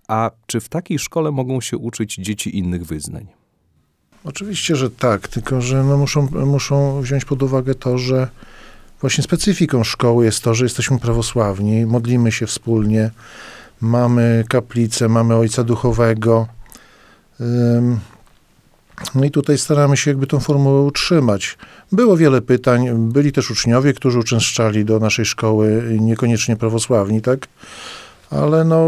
A 0.07 0.31
czy 0.45 0.59
w 0.59 0.69
takiej 0.69 0.99
szkole 0.99 1.31
mogą 1.31 1.61
się 1.61 1.77
uczyć 1.77 2.15
dzieci 2.15 2.57
innych 2.57 2.85
wyznań? 2.85 3.40
Oczywiście, 4.23 4.75
że 4.75 4.89
tak, 4.89 5.27
tylko 5.27 5.61
że 5.61 5.83
no 5.83 5.97
muszą, 5.97 6.27
muszą 6.31 7.01
wziąć 7.01 7.25
pod 7.25 7.43
uwagę 7.43 7.75
to, 7.75 7.97
że 7.97 8.27
właśnie 9.01 9.23
specyfiką 9.23 9.83
szkoły 9.83 10.25
jest 10.25 10.43
to, 10.43 10.53
że 10.53 10.65
jesteśmy 10.65 10.99
prawosławni, 10.99 11.85
modlimy 11.85 12.31
się 12.31 12.47
wspólnie, 12.47 13.11
mamy 13.81 14.43
kaplicę, 14.49 15.09
mamy 15.09 15.35
ojca 15.35 15.63
duchowego. 15.63 16.47
No 19.15 19.25
i 19.25 19.31
tutaj 19.31 19.57
staramy 19.57 19.97
się 19.97 20.11
jakby 20.11 20.27
tą 20.27 20.39
formułę 20.39 20.81
utrzymać. 20.81 21.57
Było 21.91 22.17
wiele 22.17 22.41
pytań, 22.41 22.89
byli 23.11 23.31
też 23.31 23.51
uczniowie, 23.51 23.93
którzy 23.93 24.19
uczęszczali 24.19 24.85
do 24.85 24.99
naszej 24.99 25.25
szkoły, 25.25 25.97
niekoniecznie 25.99 26.55
prawosławni, 26.55 27.21
tak? 27.21 27.47
Ale 28.29 28.63
no, 28.63 28.87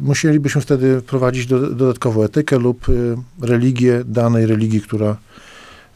musielibyśmy 0.00 0.60
wtedy 0.60 1.00
wprowadzić 1.00 1.46
do, 1.46 1.74
dodatkową 1.74 2.22
etykę 2.22 2.58
lub 2.58 2.88
y, 2.88 3.16
religię 3.40 4.02
danej 4.04 4.46
religii, 4.46 4.80
która, 4.80 5.16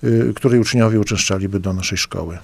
y, 0.04 0.32
której 0.36 0.60
uczniowie 0.60 1.00
uczęszczaliby 1.00 1.60
do 1.60 1.72
naszej 1.72 1.98
szkoły. 1.98 2.38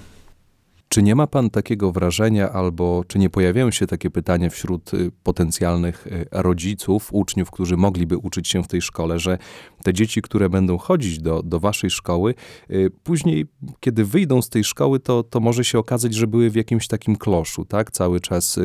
Czy 0.93 1.03
nie 1.03 1.15
ma 1.15 1.27
pan 1.27 1.49
takiego 1.49 1.91
wrażenia, 1.91 2.51
albo 2.51 3.03
czy 3.07 3.19
nie 3.19 3.29
pojawiają 3.29 3.71
się 3.71 3.87
takie 3.87 4.09
pytania 4.09 4.49
wśród 4.49 4.93
y, 4.93 5.11
potencjalnych 5.23 6.07
y, 6.07 6.25
rodziców, 6.31 7.09
uczniów, 7.11 7.51
którzy 7.51 7.77
mogliby 7.77 8.17
uczyć 8.17 8.47
się 8.47 8.63
w 8.63 8.67
tej 8.67 8.81
szkole, 8.81 9.19
że 9.19 9.37
te 9.83 9.93
dzieci, 9.93 10.21
które 10.21 10.49
będą 10.49 10.77
chodzić 10.77 11.19
do, 11.19 11.43
do 11.43 11.59
waszej 11.59 11.89
szkoły, 11.89 12.35
y, 12.71 12.91
później, 13.03 13.45
kiedy 13.79 14.05
wyjdą 14.05 14.41
z 14.41 14.49
tej 14.49 14.63
szkoły, 14.63 14.99
to, 14.99 15.23
to 15.23 15.39
może 15.39 15.63
się 15.63 15.79
okazać, 15.79 16.13
że 16.13 16.27
były 16.27 16.49
w 16.49 16.55
jakimś 16.55 16.87
takim 16.87 17.15
kloszu, 17.15 17.65
tak? 17.65 17.91
Cały 17.91 18.19
czas 18.19 18.59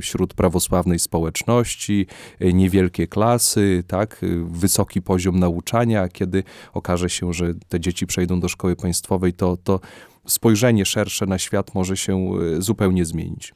wśród 0.00 0.34
prawosławnej 0.34 0.98
społeczności, 0.98 2.06
niewielkie 2.40 3.06
klasy, 3.06 3.84
tak? 3.86 4.20
Wysoki 4.44 5.02
poziom 5.02 5.38
nauczania, 5.38 6.08
kiedy 6.08 6.42
okaże 6.74 7.10
się, 7.10 7.32
że 7.32 7.54
te 7.68 7.80
dzieci 7.80 8.06
przejdą 8.06 8.40
do 8.40 8.48
szkoły 8.48 8.76
państwowej, 8.76 9.32
to, 9.32 9.56
to 9.56 9.80
spojrzenie 10.26 10.86
szersze 10.86 11.26
na 11.26 11.38
świat 11.38 11.74
może 11.74 11.96
się 11.96 12.30
y, 12.58 12.62
zupełnie 12.62 13.04
zmienić. 13.04 13.54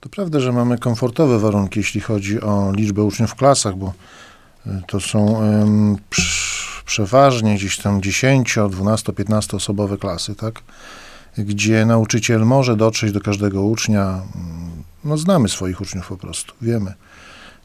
To 0.00 0.08
prawda, 0.08 0.40
że 0.40 0.52
mamy 0.52 0.78
komfortowe 0.78 1.38
warunki, 1.38 1.80
jeśli 1.80 2.00
chodzi 2.00 2.40
o 2.40 2.72
liczbę 2.76 3.02
uczniów 3.02 3.30
w 3.30 3.34
klasach, 3.34 3.76
bo 3.76 3.92
y, 4.66 4.70
to 4.86 5.00
są 5.00 5.40
przeważnie 6.84 7.54
gdzieś 7.54 7.78
tam 7.78 8.02
10, 8.02 8.58
12, 8.70 9.12
15 9.12 9.56
osobowe 9.56 9.98
klasy, 9.98 10.34
tak? 10.34 10.62
Gdzie 11.38 11.86
nauczyciel 11.86 12.46
może 12.46 12.76
dotrzeć 12.76 13.12
do 13.12 13.20
każdego 13.20 13.62
ucznia. 13.62 14.22
No, 15.04 15.18
znamy 15.18 15.48
swoich 15.48 15.80
uczniów 15.80 16.08
po 16.08 16.16
prostu, 16.16 16.54
wiemy. 16.62 16.94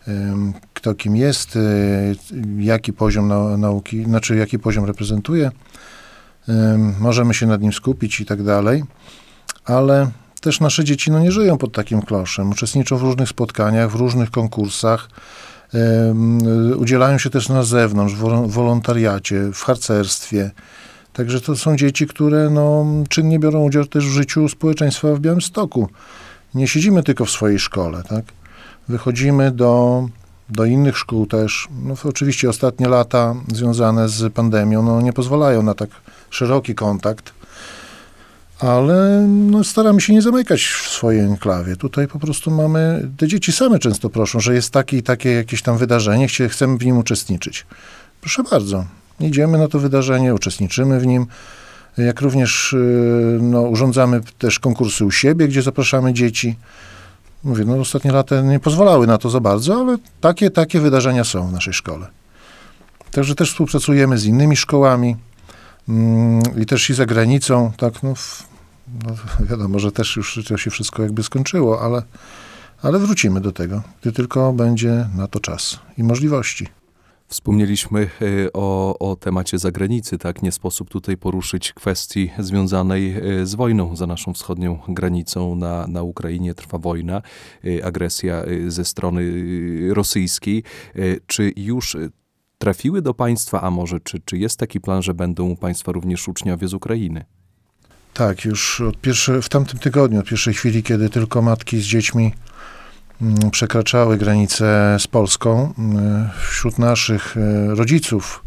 em, 0.07 0.53
Kto 0.73 0.95
kim 0.95 1.15
jest, 1.15 1.55
y, 1.55 2.15
jaki 2.57 2.93
poziom 2.93 3.27
nau- 3.29 3.57
nauki, 3.57 4.03
znaczy 4.03 4.35
jaki 4.35 4.59
poziom 4.59 4.85
reprezentuje. 4.85 5.51
Em, 6.49 6.95
Możemy 6.99 7.33
się 7.33 7.45
nad 7.47 7.61
nim 7.61 7.73
skupić 7.73 8.19
i 8.19 8.25
tak 8.25 8.43
dalej, 8.43 8.83
ale 9.65 10.11
też 10.41 10.59
nasze 10.59 10.83
dzieci 10.83 11.11
no, 11.11 11.19
nie 11.19 11.31
żyją 11.31 11.57
pod 11.57 11.73
takim 11.73 12.01
kloszem. 12.01 12.49
Uczestniczą 12.49 12.97
w 12.97 13.01
różnych 13.01 13.29
spotkaniach, 13.29 13.91
w 13.91 13.95
różnych 13.95 14.31
konkursach. 14.31 15.09
udzielają 16.77 17.17
się 17.17 17.29
też 17.29 17.49
na 17.49 17.63
zewnątrz, 17.63 18.13
w 18.15 18.19
wol- 18.19 18.47
wolontariacie, 18.49 19.51
w 19.53 19.63
harcerstwie. 19.63 20.51
Także 21.13 21.41
to 21.41 21.55
są 21.55 21.75
dzieci, 21.75 22.07
które 22.07 22.49
no, 22.49 22.85
czynnie 23.09 23.39
biorą 23.39 23.63
udział 23.63 23.85
też 23.85 24.05
w 24.05 24.11
życiu 24.11 24.49
społeczeństwa 24.49 25.07
w 25.15 25.19
Białymstoku. 25.19 25.89
Nie 26.53 26.67
siedzimy 26.67 27.03
tylko 27.03 27.25
w 27.25 27.31
swojej 27.31 27.59
szkole, 27.59 28.03
tak? 28.09 28.25
Wychodzimy 28.87 29.51
do, 29.51 30.07
do 30.49 30.65
innych 30.65 30.97
szkół 30.97 31.25
też. 31.25 31.67
No, 31.83 31.95
oczywiście 32.03 32.49
ostatnie 32.49 32.87
lata 32.87 33.35
związane 33.53 34.09
z 34.09 34.33
pandemią 34.33 34.83
no, 34.83 35.01
nie 35.01 35.13
pozwalają 35.13 35.63
na 35.63 35.73
tak 35.73 35.89
szeroki 36.31 36.75
kontakt, 36.75 37.33
ale 38.59 39.27
no, 39.27 39.63
staramy 39.63 40.01
się 40.01 40.13
nie 40.13 40.21
zamykać 40.21 40.61
w 40.63 40.89
swojej 40.89 41.21
enklawie. 41.21 41.75
Tutaj 41.75 42.07
po 42.07 42.19
prostu 42.19 42.51
mamy, 42.51 43.09
te 43.17 43.27
dzieci 43.27 43.51
same 43.51 43.79
często 43.79 44.09
proszą, 44.09 44.39
że 44.39 44.53
jest 44.53 44.71
takie 44.71 44.97
i 44.97 45.03
takie 45.03 45.31
jakieś 45.31 45.61
tam 45.61 45.77
wydarzenie, 45.77 46.27
chcemy 46.27 46.77
w 46.77 46.85
nim 46.85 46.97
uczestniczyć. 46.97 47.65
Proszę 48.21 48.43
bardzo, 48.43 48.85
idziemy 49.19 49.57
na 49.57 49.67
to 49.67 49.79
wydarzenie, 49.79 50.33
uczestniczymy 50.33 50.99
w 50.99 51.07
nim. 51.07 51.25
Jak 51.97 52.21
również 52.21 52.73
y, 52.73 53.39
no, 53.41 53.61
urządzamy 53.61 54.21
też 54.37 54.59
konkursy 54.59 55.05
u 55.05 55.11
siebie, 55.11 55.47
gdzie 55.47 55.61
zapraszamy 55.61 56.13
dzieci. 56.13 56.55
Mówię, 57.43 57.65
no 57.65 57.75
ostatnie 57.75 58.11
lata 58.11 58.41
nie 58.41 58.59
pozwalały 58.59 59.07
na 59.07 59.17
to 59.17 59.29
za 59.29 59.39
bardzo, 59.39 59.75
ale 59.75 59.97
takie, 60.21 60.49
takie 60.49 60.79
wydarzenia 60.79 61.23
są 61.23 61.47
w 61.47 61.53
naszej 61.53 61.73
szkole. 61.73 62.07
Także 63.11 63.35
też 63.35 63.51
współpracujemy 63.51 64.17
z 64.17 64.25
innymi 64.25 64.55
szkołami 64.57 65.15
i 66.61 66.65
też 66.65 66.89
i 66.89 66.93
za 66.93 67.05
granicą, 67.05 67.71
tak, 67.77 68.03
no, 68.03 68.15
w, 68.15 68.47
no 69.05 69.15
wiadomo, 69.49 69.79
że 69.79 69.91
też 69.91 70.15
już 70.15 70.39
to 70.47 70.57
się 70.57 70.71
wszystko 70.71 71.03
jakby 71.03 71.23
skończyło, 71.23 71.81
ale, 71.81 72.03
ale 72.81 72.99
wrócimy 72.99 73.41
do 73.41 73.51
tego, 73.51 73.81
gdy 74.01 74.11
tylko 74.11 74.53
będzie 74.53 75.09
na 75.17 75.27
to 75.27 75.39
czas 75.39 75.79
i 75.97 76.03
możliwości. 76.03 76.67
Wspomnieliśmy 77.31 78.01
e, 78.01 78.53
o, 78.53 78.99
o 78.99 79.15
temacie 79.15 79.57
zagranicy, 79.57 80.17
tak? 80.17 80.43
Nie 80.43 80.51
sposób 80.51 80.89
tutaj 80.89 81.17
poruszyć 81.17 81.73
kwestii 81.73 82.31
związanej 82.39 83.15
e, 83.17 83.45
z 83.45 83.55
wojną 83.55 83.95
za 83.95 84.07
naszą 84.07 84.33
wschodnią 84.33 84.79
granicą. 84.87 85.55
Na, 85.55 85.87
na 85.87 86.03
Ukrainie 86.03 86.53
trwa 86.53 86.77
wojna, 86.77 87.21
e, 87.65 87.85
agresja 87.85 88.43
ze 88.67 88.85
strony 88.85 89.23
rosyjskiej. 89.93 90.63
Czy 91.27 91.53
już 91.55 91.97
trafiły 92.61 93.01
do 93.01 93.13
Państwa, 93.13 93.61
a 93.61 93.69
może 93.71 93.99
czy, 93.99 94.19
czy 94.25 94.37
jest 94.37 94.59
taki 94.59 94.81
plan, 94.81 95.01
że 95.01 95.13
będą 95.13 95.49
u 95.49 95.55
Państwa 95.55 95.91
również 95.91 96.27
uczniowie 96.27 96.67
z 96.67 96.73
Ukrainy? 96.73 97.25
Tak, 98.13 98.45
już 98.45 98.81
od 98.81 99.01
pierwsze, 99.01 99.41
w 99.41 99.49
tamtym 99.49 99.79
tygodniu, 99.79 100.19
od 100.19 100.25
pierwszej 100.25 100.53
chwili, 100.53 100.83
kiedy 100.83 101.09
tylko 101.09 101.41
matki 101.41 101.81
z 101.81 101.83
dziećmi 101.83 102.33
mm, 103.21 103.51
przekraczały 103.51 104.17
granicę 104.17 104.97
z 104.99 105.07
Polską, 105.07 105.73
mm, 105.77 106.29
wśród 106.49 106.79
naszych 106.79 107.37
e, 107.37 107.75
rodziców 107.75 108.43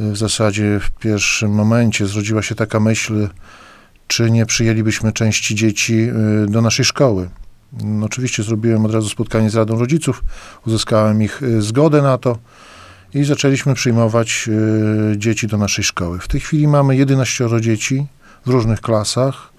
e, 0.00 0.12
w 0.12 0.16
zasadzie 0.16 0.80
w 0.80 0.90
pierwszym 0.90 1.50
momencie 1.50 2.06
zrodziła 2.06 2.42
się 2.42 2.54
taka 2.54 2.80
myśl, 2.80 3.28
czy 4.06 4.30
nie 4.30 4.46
przyjęlibyśmy 4.46 5.12
części 5.12 5.54
dzieci 5.54 5.94
e, 5.94 6.12
do 6.46 6.62
naszej 6.62 6.84
szkoły. 6.84 7.30
Mm, 7.82 8.04
Oczywiście 8.04 8.42
zrobiłem 8.42 8.84
od 8.86 8.92
razu 8.92 9.08
spotkanie 9.08 9.50
z 9.50 9.54
Radą 9.54 9.78
Rodziców, 9.78 10.24
uzyskałem 10.66 11.22
ich 11.22 11.42
zgodę 11.58 12.02
na 12.02 12.18
to 12.18 12.38
i 13.14 13.24
zaczęliśmy 13.24 13.74
przyjmować 13.74 14.48
e, 15.12 15.18
dzieci 15.18 15.46
do 15.46 15.58
naszej 15.58 15.84
szkoły. 15.84 16.18
W 16.18 16.28
tej 16.28 16.40
chwili 16.40 16.68
mamy 16.68 16.96
11 16.96 17.48
dzieci 17.60 18.06
w 18.46 18.50
różnych 18.50 18.80
klasach. 18.80 19.52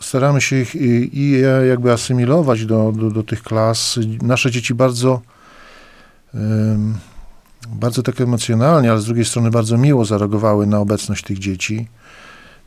Staramy 0.00 0.40
się 0.40 0.56
ich 0.56 0.74
i, 0.74 1.42
jakby 1.68 1.92
asymilować 1.92 2.66
do, 2.66 2.92
do, 2.92 3.10
do 3.10 3.22
tych 3.22 3.42
klas. 3.42 3.98
Nasze 4.22 4.50
dzieci 4.50 4.74
bardzo, 4.74 5.20
bardzo 7.68 8.02
tak 8.02 8.20
emocjonalnie, 8.20 8.90
ale 8.90 9.00
z 9.00 9.04
drugiej 9.04 9.24
strony 9.24 9.50
bardzo 9.50 9.78
miło 9.78 10.04
zareagowały 10.04 10.66
na 10.66 10.78
obecność 10.78 11.24
tych 11.24 11.38
dzieci. 11.38 11.88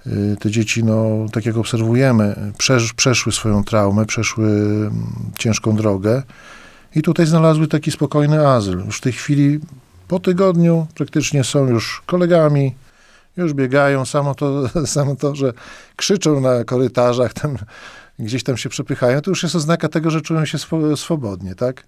Y, 0.07 0.37
Te 0.39 0.51
dzieci, 0.51 0.83
no, 0.83 1.25
tak 1.31 1.45
jak 1.45 1.57
obserwujemy, 1.57 2.51
przesz, 2.57 2.93
przeszły 2.93 3.31
swoją 3.31 3.63
traumę, 3.63 4.05
przeszły 4.05 4.49
ciężką 5.37 5.75
drogę 5.75 6.23
i 6.97 7.01
tutaj 7.01 7.25
znalazły 7.25 7.67
taki 7.67 7.91
spokojny 7.91 8.47
azyl. 8.47 8.85
Już 8.85 8.97
w 8.97 9.01
tej 9.01 9.13
chwili, 9.13 9.59
po 10.07 10.19
tygodniu, 10.19 10.87
praktycznie 10.95 11.43
są 11.43 11.67
już 11.67 12.03
kolegami, 12.05 12.75
już 13.37 13.53
biegają, 13.53 14.05
samo 14.05 14.35
to, 14.35 14.69
samo 14.85 15.15
to, 15.15 15.35
że 15.35 15.53
krzyczą 15.95 16.41
na 16.41 16.63
korytarzach, 16.63 17.33
tam, 17.33 17.57
gdzieś 18.19 18.43
tam 18.43 18.57
się 18.57 18.69
przepychają, 18.69 19.21
to 19.21 19.31
już 19.31 19.43
jest 19.43 19.55
oznaka 19.55 19.89
tego, 19.89 20.11
że 20.11 20.21
czują 20.21 20.45
się 20.45 20.57
swo- 20.57 20.97
swobodnie, 20.97 21.55
tak? 21.55 21.83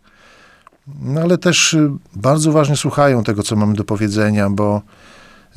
No 1.01 1.21
ale 1.21 1.37
też 1.37 1.73
y, 1.73 1.89
bardzo 2.15 2.49
uważnie 2.49 2.77
słuchają 2.77 3.23
tego, 3.23 3.43
co 3.43 3.55
mamy 3.55 3.75
do 3.75 3.83
powiedzenia, 3.83 4.49
bo 4.49 4.81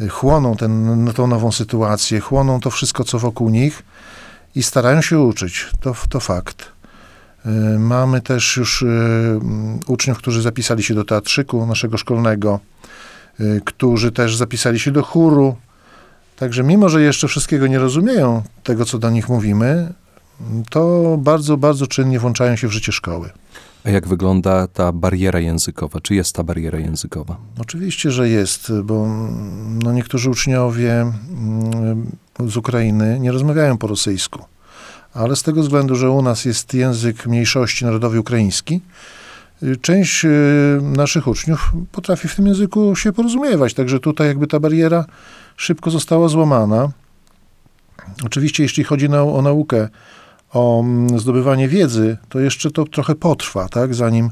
y, 0.00 0.08
chłoną 0.08 0.56
ten, 0.56 1.04
no, 1.04 1.12
tą 1.12 1.26
nową 1.26 1.52
sytuację, 1.52 2.20
chłoną 2.20 2.60
to 2.60 2.70
wszystko, 2.70 3.04
co 3.04 3.18
wokół 3.18 3.50
nich 3.50 3.82
i 4.54 4.62
starają 4.62 5.02
się 5.02 5.18
uczyć. 5.18 5.70
To, 5.80 5.94
to 6.08 6.20
fakt. 6.20 6.71
Y, 7.46 7.78
Mamy 7.78 8.20
też 8.20 8.56
już 8.56 8.82
mm, 8.82 9.80
uczniów, 9.86 10.18
którzy 10.18 10.42
zapisali 10.42 10.82
się 10.82 10.94
do 10.94 11.04
teatrzyku 11.04 11.66
naszego 11.66 11.98
szkolnego, 11.98 12.60
y, 13.40 13.60
którzy 13.64 14.12
też 14.12 14.36
zapisali 14.36 14.78
się 14.78 14.90
do 14.90 15.02
chóru. 15.02 15.56
Także 16.36 16.62
mimo, 16.62 16.88
że 16.88 17.02
jeszcze 17.02 17.28
wszystkiego 17.28 17.66
nie 17.66 17.78
rozumieją 17.78 18.42
tego, 18.62 18.84
co 18.84 18.98
do 18.98 19.10
nich 19.10 19.28
mówimy, 19.28 19.92
to 20.70 21.16
bardzo, 21.18 21.56
bardzo 21.56 21.86
czynnie 21.86 22.18
włączają 22.18 22.56
się 22.56 22.68
w 22.68 22.72
życie 22.72 22.92
szkoły. 22.92 23.30
A 23.84 23.90
jak 23.90 24.08
wygląda 24.08 24.66
ta 24.66 24.92
bariera 24.92 25.40
językowa? 25.40 26.00
Czy 26.00 26.14
jest 26.14 26.34
ta 26.34 26.42
bariera 26.42 26.78
językowa? 26.78 27.36
Oczywiście, 27.58 28.10
że 28.10 28.28
jest, 28.28 28.72
bo 28.84 29.04
mm, 29.04 29.82
no, 29.82 29.92
niektórzy 29.92 30.30
uczniowie 30.30 31.00
mm, 31.00 32.06
z 32.48 32.56
Ukrainy 32.56 33.20
nie 33.20 33.32
rozmawiają 33.32 33.78
po 33.78 33.86
rosyjsku, 33.86 34.44
ale 35.14 35.36
z 35.36 35.42
tego 35.42 35.62
względu, 35.62 35.96
że 35.96 36.10
u 36.10 36.22
nas 36.22 36.44
jest 36.44 36.74
język 36.74 37.26
mniejszości 37.26 37.84
narodowej 37.84 38.18
ukraiński, 38.18 38.80
y, 39.62 39.76
część 39.76 40.24
y, 40.24 40.28
naszych 40.82 41.26
uczniów 41.26 41.72
potrafi 41.92 42.28
w 42.28 42.36
tym 42.36 42.46
języku 42.46 42.96
się 42.96 43.12
porozumiewać, 43.12 43.74
także 43.74 44.00
tutaj 44.00 44.26
jakby 44.26 44.46
ta 44.46 44.60
bariera 44.60 45.04
szybko 45.56 45.90
została 45.90 46.28
złamana. 46.28 46.88
Oczywiście, 48.24 48.62
jeśli 48.62 48.84
chodzi 48.84 49.08
na, 49.08 49.22
o 49.22 49.42
naukę, 49.42 49.88
o 50.52 50.80
mm, 50.80 51.18
zdobywanie 51.18 51.68
wiedzy, 51.68 52.16
to 52.28 52.40
jeszcze 52.40 52.70
to 52.70 52.84
trochę 52.84 53.14
potrwa, 53.14 53.68
tak, 53.68 53.94
zanim 53.94 54.30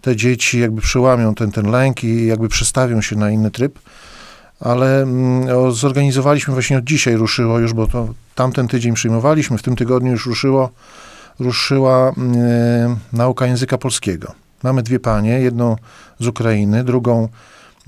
te 0.00 0.16
dzieci 0.16 0.60
jakby 0.60 0.80
przełamią 0.80 1.34
ten, 1.34 1.52
ten 1.52 1.70
lęk 1.70 2.04
i 2.04 2.26
jakby 2.26 2.48
przestawią 2.48 3.00
się 3.00 3.16
na 3.16 3.30
inny 3.30 3.50
tryb. 3.50 3.78
Ale 4.60 5.02
mm, 5.02 5.72
zorganizowaliśmy 5.72 6.54
właśnie 6.54 6.78
od 6.78 6.84
dzisiaj 6.84 7.16
ruszyło 7.16 7.58
już, 7.58 7.72
bo 7.72 7.86
to 7.86 8.08
tamten 8.34 8.68
tydzień 8.68 8.94
przyjmowaliśmy, 8.94 9.58
w 9.58 9.62
tym 9.62 9.76
tygodniu 9.76 10.12
już 10.12 10.26
ruszyło, 10.26 10.70
ruszyła 11.38 12.12
mm, 12.16 12.96
nauka 13.12 13.46
języka 13.46 13.78
polskiego. 13.78 14.32
Mamy 14.62 14.82
dwie 14.82 15.00
panie, 15.00 15.40
jedną 15.40 15.76
z 16.20 16.26
Ukrainy, 16.26 16.84
drugą 16.84 17.28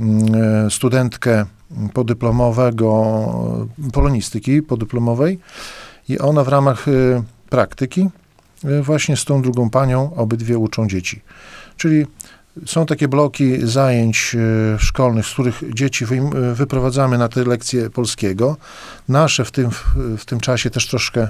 mm, 0.00 0.70
studentkę 0.70 1.44
podyplomowego, 1.92 3.14
polonistyki 3.92 4.62
podyplomowej 4.62 5.38
i 6.08 6.18
ona 6.18 6.44
w 6.44 6.48
ramach 6.48 6.88
y, 6.88 7.22
praktyki 7.48 8.08
właśnie 8.82 9.16
z 9.16 9.24
tą 9.24 9.42
drugą 9.42 9.70
panią 9.70 10.14
obydwie 10.14 10.58
uczą 10.58 10.88
dzieci. 10.88 11.22
Czyli 11.76 12.06
są 12.66 12.86
takie 12.86 13.08
bloki 13.08 13.66
zajęć 13.66 14.36
y, 14.74 14.78
szkolnych, 14.78 15.26
z 15.26 15.32
których 15.32 15.62
dzieci 15.74 16.04
y, 16.04 16.54
wyprowadzamy 16.54 17.18
na 17.18 17.28
te 17.28 17.44
lekcje 17.44 17.90
polskiego. 17.90 18.56
Nasze 19.08 19.44
w 19.44 19.50
tym, 19.50 19.70
w 20.18 20.24
tym 20.24 20.40
czasie 20.40 20.70
też 20.70 20.86
troszkę 20.86 21.28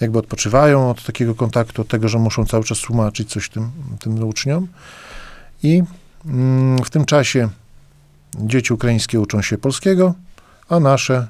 jakby 0.00 0.18
odpoczywają 0.18 0.90
od 0.90 1.04
takiego 1.04 1.34
kontaktu, 1.34 1.82
od 1.82 1.88
tego, 1.88 2.08
że 2.08 2.18
muszą 2.18 2.46
cały 2.46 2.64
czas 2.64 2.78
tłumaczyć 2.78 3.30
coś 3.30 3.48
tym, 3.48 3.70
tym 4.00 4.24
uczniom. 4.24 4.68
I 5.62 5.82
mm, 6.26 6.84
w 6.84 6.90
tym 6.90 7.04
czasie 7.04 7.48
dzieci 8.38 8.74
ukraińskie 8.74 9.20
uczą 9.20 9.42
się 9.42 9.58
polskiego, 9.58 10.14
a 10.68 10.80
nasze 10.80 11.26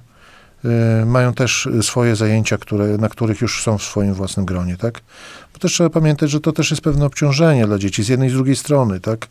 mają 1.07 1.35
też 1.35 1.69
swoje 1.83 2.17
zajęcia, 2.17 2.59
które, 2.59 2.99
na 2.99 3.09
których 3.09 3.41
już 3.41 3.63
są 3.63 3.79
w 3.79 3.83
swoim 3.83 4.15
własnym 4.15 4.47
gronie, 4.47 4.77
tak? 4.77 5.01
Bo 5.53 5.59
też 5.59 5.73
trzeba 5.73 5.91
pamiętać, 5.91 6.31
że 6.31 6.41
to 6.41 6.53
też 6.53 6.71
jest 6.71 6.83
pewne 6.83 7.07
obciążenie 7.07 7.67
dla 7.67 7.79
dzieci 7.79 8.03
z 8.03 8.09
jednej 8.09 8.29
i 8.29 8.31
z 8.33 8.35
drugiej 8.35 8.57
strony, 8.57 9.01
tak? 9.01 9.29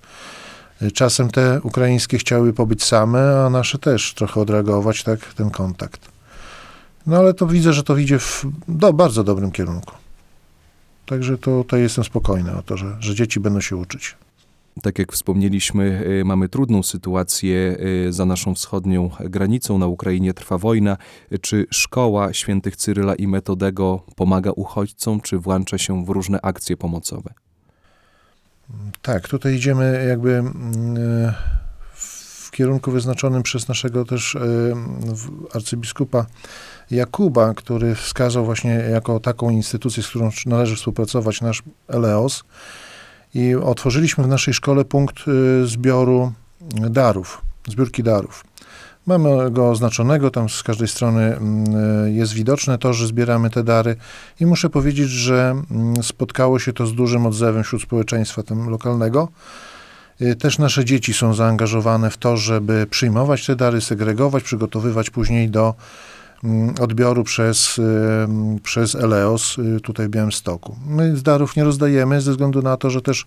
Y, 0.81 0.91
Czasem 0.91 1.29
te 1.29 1.61
ukraińskie 1.63 2.17
chciały 2.17 2.53
pobyć 2.53 2.83
same, 2.83 3.45
a 3.45 3.49
nasze 3.49 3.79
też 3.79 4.13
trochę 4.13 4.41
odreagować, 4.41 5.03
tak? 5.03 5.33
Ten 5.33 5.49
kontakt. 5.49 6.11
No 7.07 7.17
ale 7.17 7.33
to 7.33 7.47
widzę, 7.47 7.73
że 7.73 7.83
to 7.83 7.97
idzie 7.97 8.19
w 8.19 8.45
do, 8.67 8.93
bardzo 8.93 9.23
dobrym 9.23 9.51
kierunku. 9.51 9.95
Także 11.05 11.37
to, 11.37 11.63
tutaj 11.63 11.81
jestem 11.81 12.03
spokojny 12.03 12.57
o 12.57 12.61
to, 12.61 12.77
że, 12.77 12.97
że 12.99 13.15
dzieci 13.15 13.39
będą 13.39 13.61
się 13.61 13.75
uczyć. 13.75 14.15
Tak 14.81 14.99
jak 14.99 15.11
wspomnieliśmy, 15.11 16.03
y, 16.21 16.25
mamy 16.25 16.49
trudną 16.49 16.83
sytuację 16.83 17.77
y, 18.07 18.13
za 18.13 18.25
naszą 18.25 18.55
wschodnią 18.55 19.09
granicą. 19.19 19.77
Na 19.77 19.87
Ukrainie 19.87 20.33
trwa 20.33 20.57
wojna. 20.57 20.97
Y, 21.31 21.39
Czy 21.39 21.65
szkoła 21.71 22.33
świętych 22.33 22.75
Cyryla 22.75 23.15
i 23.15 23.27
Metodego 23.27 24.03
pomaga 24.15 24.51
uchodźcom, 24.51 25.21
czy 25.21 25.37
włącza 25.37 25.77
się 25.77 26.05
w 26.05 26.09
różne 26.09 26.41
akcje 26.41 26.77
pomocowe? 26.77 27.33
Tak, 29.01 29.27
tutaj 29.27 29.55
idziemy 29.55 30.05
jakby 30.09 30.33
mm, 30.35 30.53
w 31.93 32.51
kierunku 32.51 32.91
wyznaczonym 32.91 33.43
przez 33.43 33.67
naszego 33.67 34.05
też 34.05 34.37
w- 35.05 35.55
arcybiskupa 35.55 36.25
Jakuba, 36.91 37.53
który 37.53 37.95
wskazał 37.95 38.45
właśnie 38.45 38.71
jako 38.71 39.19
taką 39.19 39.49
instytucję, 39.49 40.03
z 40.03 40.07
którą 40.07 40.29
należy 40.45 40.75
współpracować, 40.75 41.41
nasz 41.41 41.63
Eleos. 41.87 42.43
I 43.33 43.55
otworzyliśmy 43.55 44.23
w 44.23 44.27
naszej 44.27 44.53
szkole 44.53 44.85
punkt 44.85 45.15
e, 45.27 45.67
zbioru 45.67 46.31
darów, 46.89 47.41
zbiórki 47.67 48.03
darów. 48.03 48.43
Mamy 49.05 49.51
go 49.51 49.69
oznaczonego, 49.69 50.31
tam 50.31 50.49
z 50.49 50.63
każdej 50.63 50.87
strony 50.87 51.21
mm, 51.21 51.65
e, 52.05 52.11
jest 52.11 52.33
widoczne 52.33 52.77
to, 52.77 52.93
że 52.93 53.07
zbieramy 53.07 53.49
te 53.49 53.63
dary 53.63 53.95
i 54.39 54.45
muszę 54.45 54.69
powiedzieć, 54.69 55.09
że 55.09 55.63
mm, 55.71 56.03
spotkało 56.03 56.59
się 56.59 56.73
to 56.73 56.87
z 56.87 56.93
dużym 56.93 57.25
odzewem 57.25 57.63
wśród 57.63 57.81
społeczeństwa 57.81 58.43
tam 58.43 58.69
lokalnego. 58.69 59.27
Y, 60.21 60.35
Też 60.35 60.59
nasze 60.59 60.85
dzieci 60.85 61.13
są 61.13 61.33
zaangażowane 61.33 62.09
w 62.09 62.17
to, 62.17 62.37
żeby 62.37 62.87
przyjmować 62.89 63.45
te 63.45 63.55
dary, 63.55 63.81
segregować, 63.81 64.43
przygotowywać 64.43 65.09
później 65.09 65.49
do 65.49 65.73
odbioru 66.79 67.23
przez, 67.23 67.77
y, 67.77 67.81
mm, 67.81 68.59
przez 68.59 68.95
Eleos 68.95 69.57
y, 69.57 69.79
tutaj 69.81 70.07
w 70.07 70.09
Białymstoku. 70.09 70.75
My 70.87 71.17
z 71.17 71.23
darów 71.23 71.55
nie 71.55 71.63
rozdajemy 71.63 72.21
ze 72.21 72.31
względu 72.31 72.61
na 72.61 72.77
to, 72.77 72.89
że 72.89 73.01
też 73.01 73.25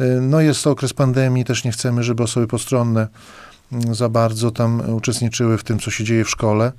y, 0.00 0.20
no 0.20 0.40
jest 0.40 0.64
to 0.64 0.70
okres 0.70 0.92
pandemii, 0.92 1.44
też 1.44 1.64
nie 1.64 1.72
chcemy, 1.72 2.02
żeby 2.02 2.22
osoby 2.22 2.46
postronne 2.46 3.08
mm, 3.72 3.94
za 3.94 4.08
bardzo 4.08 4.50
tam 4.50 4.94
uczestniczyły 4.94 5.58
w 5.58 5.64
tym, 5.64 5.78
co 5.78 5.90
się 5.90 6.04
dzieje 6.04 6.24
w 6.24 6.30
szkole. 6.30 6.72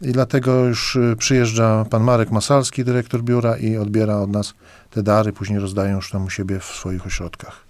I 0.00 0.12
dlatego 0.12 0.64
już 0.64 0.98
przyjeżdża 1.18 1.84
pan 1.90 2.02
Marek 2.02 2.30
Masalski, 2.30 2.84
dyrektor 2.84 3.22
biura 3.22 3.56
i 3.56 3.76
odbiera 3.76 4.16
od 4.16 4.30
nas 4.30 4.54
te 4.90 5.02
dary, 5.02 5.32
później 5.32 5.58
rozdają 5.58 5.96
już 5.96 6.10
tam 6.10 6.24
u 6.24 6.30
siebie 6.30 6.58
w 6.58 6.64
swoich 6.64 7.06
ośrodkach. 7.06 7.64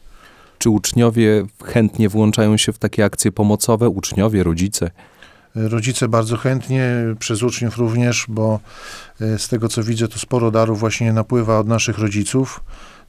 Czy 0.59 0.71
uczniowie 0.71 1.45
chętnie 1.64 2.09
włączają 2.09 2.57
się 2.57 2.73
w 2.73 2.79
takie 2.79 3.05
akcje 3.05 3.33
pomocowe? 3.33 3.88
Uczniowie, 3.88 4.42
rodzice? 4.42 4.90
Rodzice 5.55 6.09
bardzo 6.09 6.37
chętnie, 6.37 6.95
przez 7.19 7.43
uczniów 7.43 7.79
również, 7.79 8.27
bo 8.29 8.61
e, 9.21 9.38
z 9.38 9.49
tego 9.49 9.69
co 9.69 9.83
widzę, 9.83 10.09
to 10.09 10.19
sporo 10.19 10.51
darów 10.51 10.81
właśnie 10.81 11.12
napływa 11.12 11.59
od 11.59 11.69
naszych 11.69 11.99
rodziców. 11.99 12.61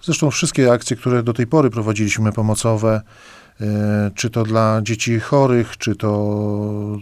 Zresztą 0.01 0.31
wszystkie 0.31 0.71
akcje, 0.71 0.97
które 0.97 1.23
do 1.23 1.33
tej 1.33 1.47
pory 1.47 1.69
prowadziliśmy 1.69 2.31
pomocowe, 2.31 3.01
e, 3.61 4.11
czy 4.15 4.29
to 4.29 4.43
dla 4.43 4.81
dzieci 4.81 5.19
chorych, 5.19 5.77
czy 5.77 5.95
to 5.95 6.37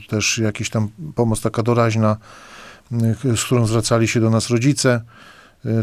też 0.09 0.37
jakaś 0.37 0.69
tam 0.69 0.89
pomoc 1.15 1.41
taka 1.41 1.63
doraźna, 1.63 2.17
e, 2.91 3.37
z 3.37 3.43
którą 3.43 3.65
zwracali 3.65 4.07
się 4.07 4.19
do 4.19 4.29
nas 4.29 4.49
rodzice. 4.49 5.01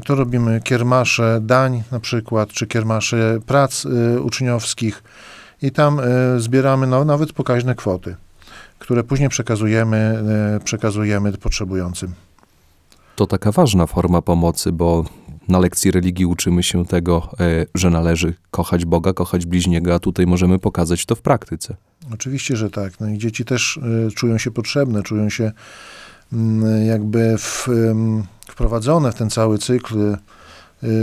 To 0.04 0.14
robimy 0.14 0.60
kiermasze 0.64 1.40
dań 1.42 1.82
na 1.90 2.00
przykład, 2.00 2.48
czy 2.48 2.66
kiermasze 2.66 3.38
prac 3.46 3.86
uczniowskich 4.22 5.02
i 5.62 5.70
tam 5.70 6.00
zbieramy 6.38 6.86
no, 6.86 7.04
nawet 7.04 7.32
pokaźne 7.32 7.74
kwoty 7.74 8.16
które 8.78 9.04
później 9.04 9.28
przekazujemy, 9.28 9.96
e, 10.56 10.60
przekazujemy 10.64 11.32
potrzebującym. 11.32 12.12
To 13.16 13.26
taka 13.26 13.52
ważna 13.52 13.86
forma 13.86 14.22
pomocy, 14.22 14.72
bo 14.72 15.04
na 15.48 15.58
lekcji 15.58 15.90
religii 15.90 16.26
uczymy 16.26 16.62
się 16.62 16.86
tego, 16.86 17.28
e, 17.40 17.66
że 17.74 17.90
należy 17.90 18.34
kochać 18.50 18.84
Boga, 18.84 19.12
kochać 19.12 19.46
bliźniego, 19.46 19.94
a 19.94 19.98
tutaj 19.98 20.26
możemy 20.26 20.58
pokazać 20.58 21.06
to 21.06 21.14
w 21.14 21.22
praktyce. 21.22 21.76
Oczywiście, 22.14 22.56
że 22.56 22.70
tak. 22.70 23.00
No 23.00 23.08
i 23.08 23.18
dzieci 23.18 23.44
też 23.44 23.80
e, 24.06 24.10
czują 24.10 24.38
się 24.38 24.50
potrzebne, 24.50 25.02
czują 25.02 25.30
się 25.30 25.52
mm, 26.32 26.86
jakby 26.86 27.38
w, 27.38 27.68
wprowadzone 28.48 29.12
w 29.12 29.14
ten 29.14 29.30
cały 29.30 29.58
cykl 29.58 30.16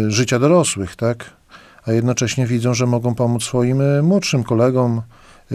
życia 0.07 0.39
dorosłych, 0.39 0.95
tak? 0.95 1.33
A 1.85 1.91
jednocześnie 1.91 2.47
widzą, 2.47 2.73
że 2.73 2.85
mogą 2.85 3.15
pomóc 3.15 3.43
swoim 3.43 4.03
młodszym 4.03 4.43
kolegom 4.43 5.01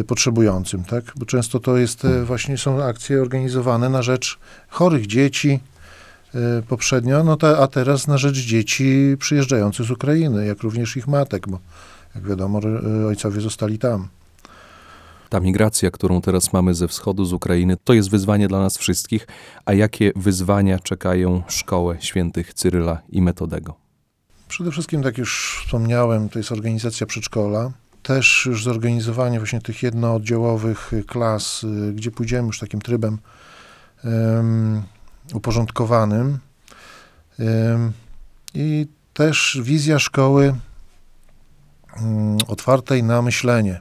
potrzebującym, 0.07 0.85
tak? 0.85 1.05
Bo 1.17 1.27
często 1.27 1.61
to 1.61 1.77
jest 1.77 2.05
e, 2.05 2.25
właśnie 2.25 2.59
są 2.59 2.85
akcje 2.85 3.23
organizowane 3.23 3.89
na 3.89 4.03
rzecz 4.03 4.39
chorych 4.69 5.07
dzieci 5.07 5.61
e, 6.35 6.63
poprzednio, 6.63 7.25
no 7.25 7.37
ta, 7.37 7.59
a 7.59 7.67
teraz 7.67 8.07
na 8.07 8.19
rzecz 8.19 8.37
dzieci 8.37 9.17
przyjeżdżających 9.19 9.87
z 9.87 9.91
Ukrainy, 9.91 10.47
jak 10.47 10.63
również 10.63 10.97
ich 10.97 11.09
matek, 11.09 11.49
bo 11.49 11.59
jak 12.15 12.29
wiadomo, 12.29 12.61
ojcowie 13.07 13.41
zostali 13.41 13.79
tam. 13.79 14.09
Ta 15.29 15.41
migracja, 15.41 15.91
którą 15.91 16.21
teraz 16.21 16.53
mamy 16.53 16.75
ze 16.75 16.89
wschodu, 16.89 17.25
z 17.25 17.33
Ukrainy, 17.33 17.77
to 17.85 17.93
jest 17.93 18.11
wyzwanie 18.11 18.49
dla 18.49 18.61
nas 18.61 18.79
wszystkich. 18.79 19.27
A 19.65 19.73
jakie 19.73 20.13
wyzwania 20.17 20.79
czekają 20.79 21.43
szkołę 21.49 21.97
świętych 22.01 22.55
Cyryla 22.55 23.03
i 23.09 23.23
Metodego? 23.23 23.75
Przede 24.49 24.71
wszystkim, 24.71 25.03
tak 25.03 25.19
już 25.19 25.61
wspomniałem, 25.65 26.29
to 26.29 26.39
jest 26.39 26.53
organizacja 26.53 27.07
przedszkola. 27.07 27.73
Też 28.03 28.47
już 28.47 28.65
zorganizowanie 28.65 29.39
właśnie 29.39 29.61
tych 29.61 29.83
jednooddziałowych 29.83 30.91
klas, 31.07 31.67
gdzie 31.95 32.11
pójdziemy 32.11 32.47
już 32.47 32.59
takim 32.59 32.81
trybem 32.81 33.19
em, 34.05 34.83
uporządkowanym. 35.35 36.39
Em, 37.39 37.93
I 38.55 38.87
też 39.15 39.59
wizja 39.63 39.99
szkoły 39.99 40.55
mm, 41.97 42.39
otwartej 42.49 43.03
na 43.03 43.23
myślenie. 43.23 43.81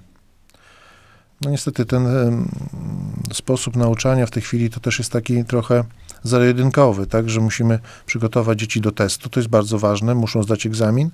No 1.41 1.49
niestety 1.49 1.85
ten 1.85 2.07
sposób 3.33 3.75
nauczania 3.75 4.25
w 4.25 4.31
tej 4.31 4.43
chwili 4.43 4.69
to 4.69 4.79
też 4.79 4.99
jest 4.99 5.11
taki 5.11 5.45
trochę 5.45 5.83
zero-jedynkowy, 6.23 7.07
tak, 7.07 7.29
że 7.29 7.39
musimy 7.39 7.79
przygotować 8.05 8.59
dzieci 8.59 8.81
do 8.81 8.91
testu, 8.91 9.29
to 9.29 9.39
jest 9.39 9.49
bardzo 9.49 9.79
ważne, 9.79 10.15
muszą 10.15 10.43
zdać 10.43 10.65
egzamin, 10.65 11.09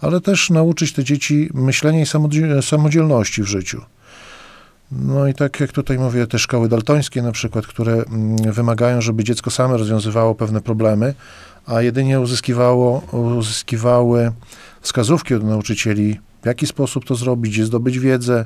ale 0.00 0.20
też 0.20 0.50
nauczyć 0.50 0.92
te 0.92 1.04
dzieci 1.04 1.50
myślenia 1.54 2.00
i 2.00 2.06
samodzie- 2.06 2.62
samodzielności 2.62 3.42
w 3.42 3.46
życiu. 3.46 3.82
No 4.92 5.26
i 5.26 5.34
tak 5.34 5.60
jak 5.60 5.72
tutaj 5.72 5.98
mówię, 5.98 6.26
te 6.26 6.38
szkoły 6.38 6.68
daltońskie 6.68 7.22
na 7.22 7.32
przykład, 7.32 7.66
które 7.66 7.92
mm, 7.92 8.36
wymagają, 8.52 9.00
żeby 9.00 9.24
dziecko 9.24 9.50
same 9.50 9.76
rozwiązywało 9.76 10.34
pewne 10.34 10.60
problemy, 10.60 11.14
a 11.66 11.82
jedynie 11.82 12.20
uzyskiwało, 12.20 12.98
uzyskiwały 13.38 14.32
wskazówki 14.80 15.34
od 15.34 15.44
nauczycieli, 15.44 16.20
w 16.42 16.46
jaki 16.46 16.66
sposób 16.66 17.04
to 17.04 17.14
zrobić, 17.14 17.52
gdzie 17.52 17.64
zdobyć 17.64 17.98
wiedzę 17.98 18.44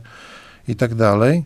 i 0.69 0.77
tak 0.77 0.95
dalej, 0.95 1.45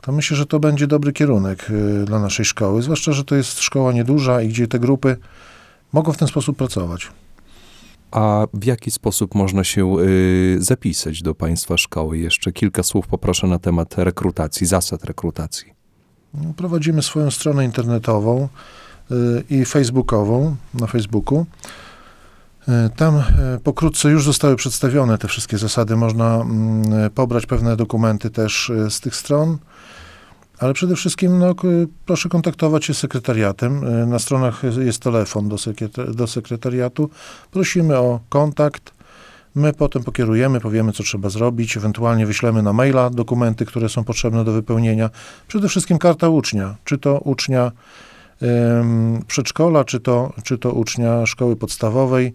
to 0.00 0.12
myślę, 0.12 0.36
że 0.36 0.46
to 0.46 0.60
będzie 0.60 0.86
dobry 0.86 1.12
kierunek 1.12 1.70
y, 1.70 2.04
dla 2.04 2.18
naszej 2.18 2.44
szkoły, 2.44 2.82
zwłaszcza, 2.82 3.12
że 3.12 3.24
to 3.24 3.34
jest 3.34 3.60
szkoła 3.60 3.92
nieduża 3.92 4.42
i 4.42 4.48
gdzie 4.48 4.68
te 4.68 4.78
grupy 4.78 5.16
mogą 5.92 6.12
w 6.12 6.16
ten 6.16 6.28
sposób 6.28 6.56
pracować. 6.56 7.08
A 8.14 8.46
w 8.52 8.64
jaki 8.64 8.90
sposób 8.90 9.34
można 9.34 9.64
się 9.64 9.96
y, 10.00 10.56
zapisać 10.58 11.22
do 11.22 11.34
Państwa 11.34 11.76
szkoły? 11.76 12.18
Jeszcze 12.18 12.52
kilka 12.52 12.82
słów 12.82 13.06
poproszę 13.06 13.46
na 13.46 13.58
temat 13.58 13.98
rekrutacji, 13.98 14.66
zasad 14.66 15.04
rekrutacji. 15.04 15.72
No, 16.34 16.54
Prowadzimy 16.56 17.02
swoją 17.02 17.30
stronę 17.30 17.64
internetową 17.64 18.48
y, 19.10 19.44
i 19.50 19.64
facebookową 19.64 20.56
na 20.74 20.86
Facebooku. 20.86 21.46
Y, 22.68 22.72
Tam 22.96 23.22
pokrótce 23.64 24.10
już 24.10 24.24
zostały 24.24 24.56
przedstawione 24.56 25.18
te 25.18 25.28
wszystkie 25.28 25.58
zasady. 25.58 25.96
Można 25.96 26.34
mm, 26.34 27.10
pobrać 27.10 27.46
pewne 27.46 27.76
dokumenty 27.76 28.30
też 28.30 28.72
z 28.90 29.00
tych 29.00 29.16
stron, 29.16 29.58
ale 30.58 30.74
przede 30.74 30.96
wszystkim 30.96 31.38
no, 31.38 31.54
proszę 32.06 32.28
kontaktować 32.28 32.84
się 32.84 32.94
z 32.94 32.98
sekretariatem. 32.98 33.84
Y, 34.02 34.06
Na 34.06 34.18
stronach 34.18 34.62
jest 34.78 35.02
telefon 35.02 35.48
do, 35.48 35.56
sekretar- 35.56 36.14
do 36.14 36.26
sekretariatu. 36.26 37.10
Prosimy 37.50 37.98
o 37.98 38.20
kontakt. 38.28 38.92
My 39.54 39.72
potem 39.72 40.04
pokierujemy, 40.04 40.60
powiemy, 40.60 40.92
co 40.92 41.02
trzeba 41.02 41.28
zrobić, 41.28 41.76
ewentualnie 41.76 42.26
wyślemy 42.26 42.62
na 42.62 42.72
maila 42.72 43.10
dokumenty, 43.10 43.66
które 43.66 43.88
są 43.88 44.04
potrzebne 44.04 44.44
do 44.44 44.52
wypełnienia. 44.52 45.10
Przede 45.48 45.68
wszystkim 45.68 45.98
karta 45.98 46.28
ucznia, 46.28 46.74
czy 46.84 46.98
to 46.98 47.18
ucznia 47.18 47.72
ym, 48.42 49.22
przedszkola, 49.26 49.84
czy 49.84 50.00
to, 50.00 50.32
czy 50.44 50.58
to 50.58 50.72
ucznia 50.72 51.26
szkoły 51.26 51.56
podstawowej. 51.56 52.34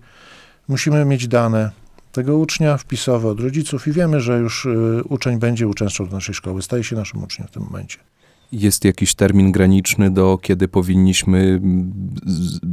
Musimy 0.68 1.06
mieć 1.06 1.28
dane 1.28 1.72
tego 2.12 2.38
ucznia 2.38 2.78
wpisowe 2.78 3.28
od 3.30 3.40
rodziców 3.40 3.88
i 3.88 3.92
wiemy, 3.92 4.22
że 4.22 4.40
już 4.40 4.66
y, 4.66 5.02
uczeń 5.10 5.40
będzie 5.40 5.68
uczęszczał 5.68 6.08
do 6.08 6.14
naszej 6.14 6.36
szkoły, 6.36 6.62
staje 6.62 6.84
się 6.84 6.96
naszym 6.96 7.24
uczniem 7.24 7.48
w 7.48 7.52
tym 7.52 7.64
momencie. 7.64 8.09
Jest 8.52 8.86
jakiś 8.86 9.16
termin 9.16 9.52
graniczny, 9.52 10.12
do 10.12 10.38
kiedy 10.42 10.68
powinniśmy 10.68 11.38
mm, 11.38 11.94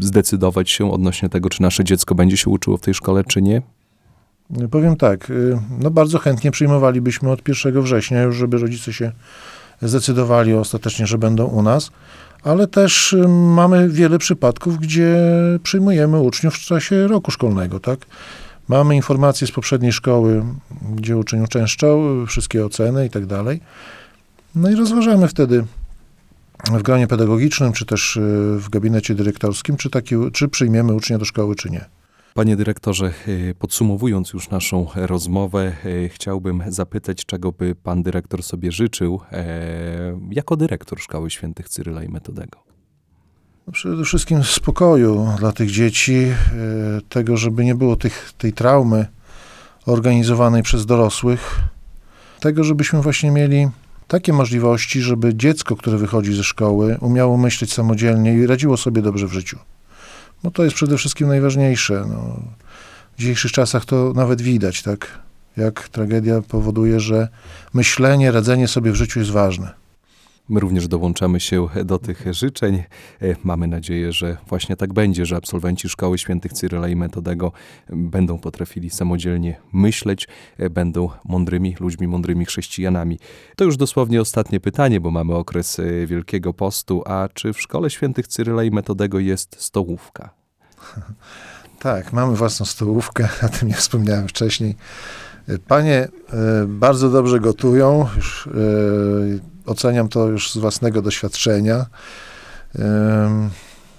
zdecydować 0.01 0.71
się 0.71 0.93
odnośnie 0.93 1.29
tego, 1.29 1.49
czy 1.49 1.63
nasze 1.63 1.85
dziecko 1.85 2.15
będzie 2.15 2.37
się 2.37 2.51
uczyło 2.51 2.77
w 2.77 2.81
tej 2.81 2.95
szkole, 2.95 3.25
czy 3.25 3.43
nie? 3.43 3.63
Powiem 4.71 4.97
tak, 4.97 5.31
y, 5.31 5.59
no 5.81 5.91
bardzo 5.91 6.19
chętnie 6.19 6.51
przyjmowalibyśmy 6.51 7.31
od 7.31 7.49
1 7.49 7.83
września 7.83 8.23
już, 8.23 8.37
żeby 8.37 8.59
rodzice 8.59 8.93
się 8.93 9.13
zdecydowali 9.83 10.55
ostatecznie, 10.55 11.07
że 11.07 11.19
będą 11.19 11.45
u 11.45 11.63
nas, 11.63 11.91
ale 12.43 12.67
też 12.67 13.13
y, 13.13 13.29
mamy 13.29 13.89
wiele 13.89 14.19
przypadków, 14.19 14.79
gdzie 14.79 15.17
przyjmujemy 15.63 16.21
uczniów 16.21 16.55
w 16.55 16.59
czasie 16.59 17.07
roku 17.07 17.31
szkolnego, 17.31 17.81
tak? 17.81 17.99
Mamy 18.69 18.97
informacje 18.97 19.47
z 19.47 19.53
poprzedniej 19.53 19.93
szkoły, 19.93 20.45
gdzie 20.95 21.17
uczeń 21.17 21.45
uczęszczał, 21.45 22.23
y, 22.23 22.27
wszystkie 22.27 22.65
oceny 22.65 23.07
i 23.07 23.11
tak 23.11 23.27
dalej. 23.27 23.61
No 24.57 24.71
i 24.71 24.75
rozważamy 24.75 25.29
wtedy 25.29 25.65
w 26.65 26.83
gronie 26.83 27.07
pedagogicznym, 27.07 27.73
czy 27.73 27.87
też 27.87 28.17
y, 28.17 28.21
w 28.59 28.69
gabinecie 28.69 29.15
dyrektorskim, 29.15 29.77
czy, 29.77 29.91
taki, 29.91 30.15
czy 30.33 30.49
przyjmiemy 30.49 30.95
ucznia 30.95 31.19
do 31.19 31.25
szkoły, 31.25 31.55
czy 31.55 31.71
nie. 31.71 31.85
Panie 32.35 32.57
dyrektorze, 32.57 33.13
y, 33.29 33.55
podsumowując 33.59 34.33
już 34.33 34.51
naszą 34.51 34.87
rozmowę, 34.95 35.73
y, 35.85 36.11
chciałbym 36.15 36.63
zapytać, 36.69 37.27
czego 37.27 37.53
by 37.53 37.75
pan 37.75 38.03
dyrektor 38.03 38.43
sobie 38.43 38.73
życzył 38.73 39.21
e, 39.33 40.19
jako 40.31 40.57
dyrektor 40.57 41.01
Szkoły 41.01 41.31
Świętych 41.31 41.69
Cyryla 41.69 42.03
i 42.03 42.09
Metodego. 42.09 42.59
No 43.67 43.73
Przede 43.73 44.05
wszystkim 44.05 44.45
spokoju 44.45 45.29
dla 45.39 45.53
tych 45.53 45.71
dzieci, 45.71 46.27
tego, 47.09 47.37
żeby 47.37 47.65
nie 47.65 47.75
było 47.75 47.97
tych, 47.97 48.33
tej 48.39 48.53
traumy 48.53 49.07
organizowanej 49.87 50.63
przez 50.63 50.87
dorosłych, 50.87 51.61
tego, 52.41 52.65
żebyśmy 52.65 53.03
właśnie 53.03 53.31
mieli 53.31 53.69
takie 54.09 54.33
możliwości, 54.33 55.03
żeby 55.03 55.35
dziecko, 55.35 55.77
które 55.77 55.99
wychodzi 55.99 56.35
ze 56.35 56.45
szkoły, 56.45 56.99
umiało 57.01 57.37
myśleć 57.37 57.73
samodzielnie 57.73 58.35
i 58.35 58.47
radziło 58.47 58.77
sobie 58.77 59.03
dobrze 59.03 59.27
w 59.27 59.33
życiu. 59.33 59.59
Bo 60.43 60.51
to 60.51 60.65
jest 60.65 60.77
przede 60.77 60.99
wszystkim 60.99 61.29
najważniejsze. 61.29 62.05
No, 62.09 62.41
w 63.17 63.19
dzisiejszych 63.19 63.53
czasach 63.53 63.85
to 63.85 64.13
nawet 64.15 64.43
widać, 64.43 64.83
tak? 64.83 65.19
Jak 65.57 65.89
tragedia 65.89 66.43
powoduje, 66.43 67.01
że 67.01 67.29
myślenie, 67.75 68.33
radzenie 68.33 68.69
sobie 68.69 68.93
w 68.93 68.95
życiu 68.95 69.19
jest 69.19 69.31
ważne. 69.31 69.86
My 70.49 70.61
również 70.61 70.89
dołączamy 70.89 71.41
się 71.41 71.69
do 71.85 71.99
tych 71.99 72.25
życzeń. 72.31 72.83
E, 73.23 73.37
Mamy 73.45 73.67
nadzieję, 73.67 74.13
że 74.13 74.37
właśnie 74.49 74.77
tak 74.77 74.93
będzie, 74.93 75.27
że 75.27 75.37
absolwenci 75.37 75.89
Szkoły 75.89 76.19
Świętych 76.19 76.53
Cyryla 76.53 76.89
i 76.89 76.97
Metodego 76.97 77.53
będą 77.89 78.39
potrafili 78.39 78.91
samodzielnie 78.91 79.61
myśleć, 79.73 80.29
e, 80.59 80.71
będą 80.71 81.09
mądrymi 81.25 81.77
ludźmi, 81.81 82.09
mądrymi 82.09 82.45
chrześcijanami. 82.45 83.19
To 83.57 83.65
już 83.65 83.77
dosłownie 83.77 84.21
ostatnie 84.21 84.61
pytanie, 84.61 85.01
bo 85.01 85.11
mamy 85.11 85.35
okres 85.35 85.79
e, 85.79 86.07
Wielkiego 86.07 86.55
Postu. 86.55 87.03
A 87.07 87.29
czy 87.35 87.53
w 87.53 87.61
Szkole 87.61 87.91
Świętych 87.91 88.27
Cyryla 88.27 88.65
i 88.65 88.71
Metodego 88.71 89.19
jest 89.19 89.57
stołówka? 89.59 90.31
Tak, 91.79 92.13
mamy 92.13 92.37
własną 92.37 92.67
stołówkę, 92.67 93.29
o 93.47 93.49
tym 93.49 93.69
nie 93.69 93.75
wspomniałem 93.75 94.29
wcześniej. 94.29 94.77
Panie 95.69 96.09
bardzo 96.69 97.11
dobrze 97.11 97.41
gotują, 97.41 98.07
już, 98.17 98.49
oceniam 99.67 100.09
to 100.09 100.29
już 100.29 100.51
z 100.51 100.57
własnego 100.57 101.03
doświadczenia. 101.03 101.87
Em, 102.79 103.51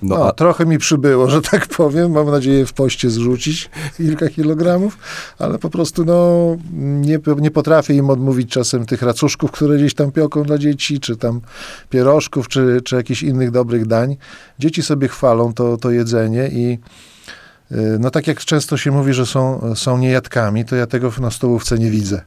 No, 0.02 0.18
No, 0.18 0.28
a 0.28 0.32
trochę 0.32 0.66
mi 0.66 0.78
przybyło, 0.78 1.30
że 1.30 1.42
tak 1.42 1.68
powiem. 1.68 2.12
Mam 2.12 2.32
nadzieję 2.32 2.66
w 2.66 2.74
poście 2.74 3.10
zrzucić 3.10 3.70
kilka 3.98 4.30
kilogramów, 4.30 4.98
ale 5.40 5.60
po 5.60 5.70
prostu 5.70 6.06
no, 6.06 6.58
nie, 6.80 7.20
nie 7.38 7.52
potrafię 7.52 7.94
im 7.94 8.10
odmówić 8.10 8.52
czasem 8.52 8.86
tych 8.86 9.02
racuszków, 9.02 9.52
które 9.52 9.78
gdzieś 9.78 9.94
tam 9.94 10.12
pioką 10.12 10.44
dla 10.44 10.58
dzieci, 10.58 11.00
czy 11.00 11.18
tam 11.18 11.42
pierożków, 11.90 12.48
czy, 12.48 12.82
czy 12.86 12.96
jakichś 12.96 13.24
innych 13.24 13.52
dobrych 13.52 13.86
dań. 13.86 14.18
Dzieci 14.60 14.84
sobie 14.84 15.08
chwalą 15.08 15.54
to, 15.54 15.78
to 15.78 15.92
jedzenie 15.92 16.48
i 16.48 16.78
no 18.00 18.10
tak 18.10 18.28
jak 18.28 18.40
często 18.40 18.78
się 18.78 18.92
mówi, 18.92 19.14
że 19.14 19.26
są, 19.26 19.62
są 19.76 19.98
niejadkami, 19.98 20.66
to 20.66 20.76
ja 20.76 20.88
tego 20.88 21.12
na 21.20 21.32
stołówce 21.32 21.80
nie 21.80 21.92
widzę. 21.92 22.22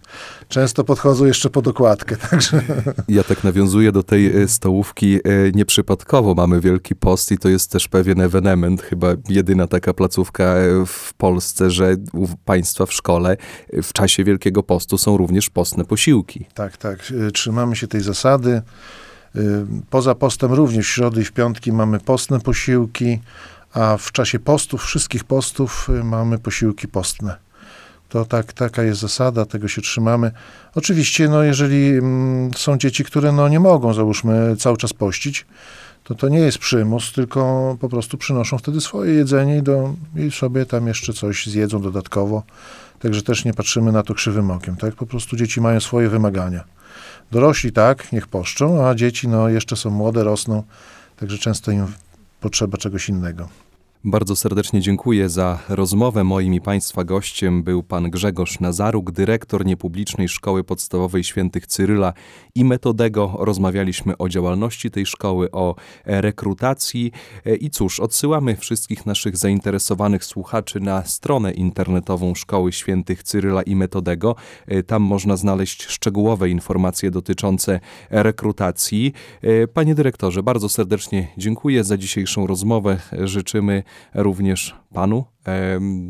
Często 0.49 0.85
podchodzą 0.85 1.25
jeszcze 1.25 1.51
po 1.51 1.63
dokładkę, 1.63 2.17
także 2.31 2.63
Ja 3.09 3.25
tak 3.25 3.45
nawiązuję 3.45 3.93
do 3.93 4.03
tej 4.03 4.43
e, 4.43 4.49
stołówki 4.49 5.17
e, 5.17 5.21
nieprzypadkowo. 5.55 6.35
Mamy 6.35 6.61
Wielki 6.61 6.95
Post 6.95 7.33
i 7.33 7.39
to 7.39 7.49
jest 7.49 7.71
też 7.71 7.89
pewien 7.89 8.21
ewenement, 8.21 8.83
chyba 8.83 9.09
jedyna 9.29 9.67
taka 9.67 9.95
placówka 9.95 10.55
w 10.87 11.15
Polsce, 11.15 11.71
że 11.71 11.97
u 12.13 12.29
państwa 12.45 12.87
w 12.87 12.93
szkole 12.93 13.37
w 13.83 13.93
czasie 13.93 14.25
Wielkiego 14.25 14.63
Postu 14.63 14.99
są 14.99 15.17
również 15.17 15.51
postne 15.51 15.85
posiłki. 15.85 16.47
Tak, 16.55 16.77
tak. 16.77 16.99
y, 17.11 17.33
Trzymamy 17.33 17.77
się 17.77 17.87
tej 17.87 18.01
zasady. 18.01 18.63
Y, 19.37 19.41
Poza 19.91 20.15
postem 20.15 20.53
również 20.53 20.87
w 20.87 20.91
środy 20.91 21.21
i 21.21 21.25
w 21.25 21.33
piątki 21.33 21.73
mamy 21.73 22.01
postne 22.01 22.41
posiłki, 22.41 23.19
a 23.73 23.97
w 23.97 24.13
czasie 24.13 24.39
postów, 24.39 24.85
wszystkich 24.85 25.25
postów 25.25 25.89
y, 26.01 26.05
mamy 26.05 26.39
posiłki 26.39 26.89
postne. 26.89 27.37
To 28.09 28.25
tak, 28.25 28.53
taka 28.53 28.83
jest 28.83 29.01
zasada, 29.01 29.47
tego 29.47 29.69
się 29.69 29.83
trzymamy. 29.83 30.31
Oczywiście, 30.75 31.29
no, 31.29 31.43
jeżeli 31.43 31.89
mm, 31.89 32.51
są 32.57 32.79
dzieci, 32.79 33.05
które 33.05 33.33
no, 33.33 33.49
nie 33.49 33.61
mogą, 33.61 33.95
załóżmy, 33.95 34.57
cały 34.57 34.77
czas 34.77 34.93
pościć, 34.93 35.47
to 36.05 36.15
to 36.15 36.29
nie 36.29 36.39
jest 36.39 36.59
przymus, 36.59 37.13
tylko 37.13 37.77
po 37.81 37.89
prostu 37.89 38.19
przynoszą 38.19 38.59
wtedy 38.59 38.81
swoje 38.81 39.15
jedzenie 39.15 39.59
i, 39.59 39.63
do, 39.63 39.95
i 40.17 40.31
sobie 40.31 40.67
tam 40.67 40.87
jeszcze 40.87 41.13
coś 41.13 41.47
zjedzą 41.47 41.83
dodatkowo. 41.83 42.43
Także 42.99 43.23
też 43.23 43.45
nie 43.45 43.55
patrzymy 43.55 43.93
na 43.93 44.03
to 44.03 44.15
krzywym 44.15 44.51
okiem, 44.51 44.77
tak? 44.77 44.95
Po 44.95 45.07
prostu 45.07 45.37
dzieci 45.37 45.61
mają 45.61 45.81
swoje 45.81 46.09
wymagania. 46.09 46.65
Dorośli 47.31 47.73
tak, 47.73 48.13
niech 48.13 48.29
poszczą, 48.29 48.87
a 48.87 48.95
dzieci 48.95 49.29
no 49.29 49.49
jeszcze 49.49 49.77
są 49.77 49.91
młode, 49.91 50.25
rosną, 50.25 50.63
także 51.17 51.39
często 51.39 51.71
im 51.71 51.87
potrzeba 52.41 52.79
czegoś 52.79 53.09
innego. 53.09 53.49
Bardzo 54.05 54.37
serdecznie 54.37 54.81
dziękuję 54.81 55.29
za 55.29 55.59
rozmowę. 55.69 56.25
Moim 56.25 56.55
i 56.55 56.61
Państwa 56.61 57.05
gościem 57.05 57.63
był 57.63 57.83
pan 57.83 58.11
Grzegorz 58.11 58.61
Nazaruk, 58.61 59.11
dyrektor 59.11 59.67
niepublicznej 59.67 60.29
Szkoły 60.29 60.65
Podstawowej 60.65 61.25
Świętych 61.25 61.67
Cyryla 61.67 62.13
i 62.55 62.65
Metodego. 62.65 63.37
Rozmawialiśmy 63.39 64.17
o 64.19 64.29
działalności 64.29 64.91
tej 64.91 65.07
szkoły, 65.07 65.51
o 65.51 65.75
rekrutacji 66.05 67.13
E, 67.47 67.57
i 67.57 67.71
cóż, 67.71 68.01
odsyłamy 68.01 68.57
wszystkich 68.57 69.07
naszych 69.07 69.37
zainteresowanych 69.37 70.25
słuchaczy 70.25 70.81
na 70.81 71.05
stronę 71.05 71.53
internetową 71.53 72.35
Szkoły 72.35 72.73
Świętych 72.73 73.23
Cyryla 73.23 73.63
i 73.63 73.77
Metodego. 73.77 74.37
E, 74.67 74.83
Tam 74.83 75.03
można 75.03 75.37
znaleźć 75.37 75.87
szczegółowe 75.87 76.51
informacje 76.51 77.11
dotyczące 77.11 77.81
rekrutacji. 78.11 79.13
E, 79.43 79.69
Panie 79.69 79.95
dyrektorze, 79.95 80.43
bardzo 80.43 80.69
serdecznie 80.69 81.29
dziękuję 81.39 81.85
za 81.85 81.97
dzisiejszą 81.97 82.47
rozmowę. 82.47 83.01
Życzymy 83.25 83.83
również 84.15 84.77
panu 84.95 85.25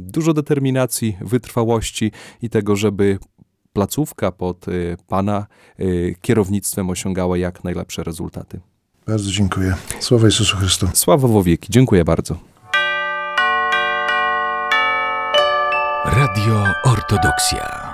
dużo 0.01 0.35
determinacji, 0.35 1.17
wytrwałości 1.21 2.13
i 2.43 2.51
tego, 2.51 2.77
żeby 2.77 3.19
placówka 3.73 4.33
pod 4.33 4.69
e, 4.69 4.71
pana 5.07 5.47
e, 5.79 5.85
kierownictwem 6.21 6.91
osiągała 6.91 7.39
jak 7.39 7.65
najlepsze 7.65 8.05
rezultaty. 8.05 8.61
Bardzo 9.07 9.31
dziękuję. 9.31 9.75
Sława 10.01 10.25
Jezusu 10.25 10.57
Chrystu. 10.57 10.89
Sława 10.95 11.29
w 11.29 11.45
wieki. 11.45 11.69
Dziękuję 11.71 12.05
bardzo. 12.05 12.37
Radio 16.05 16.65
Ortodoksja. 16.85 17.90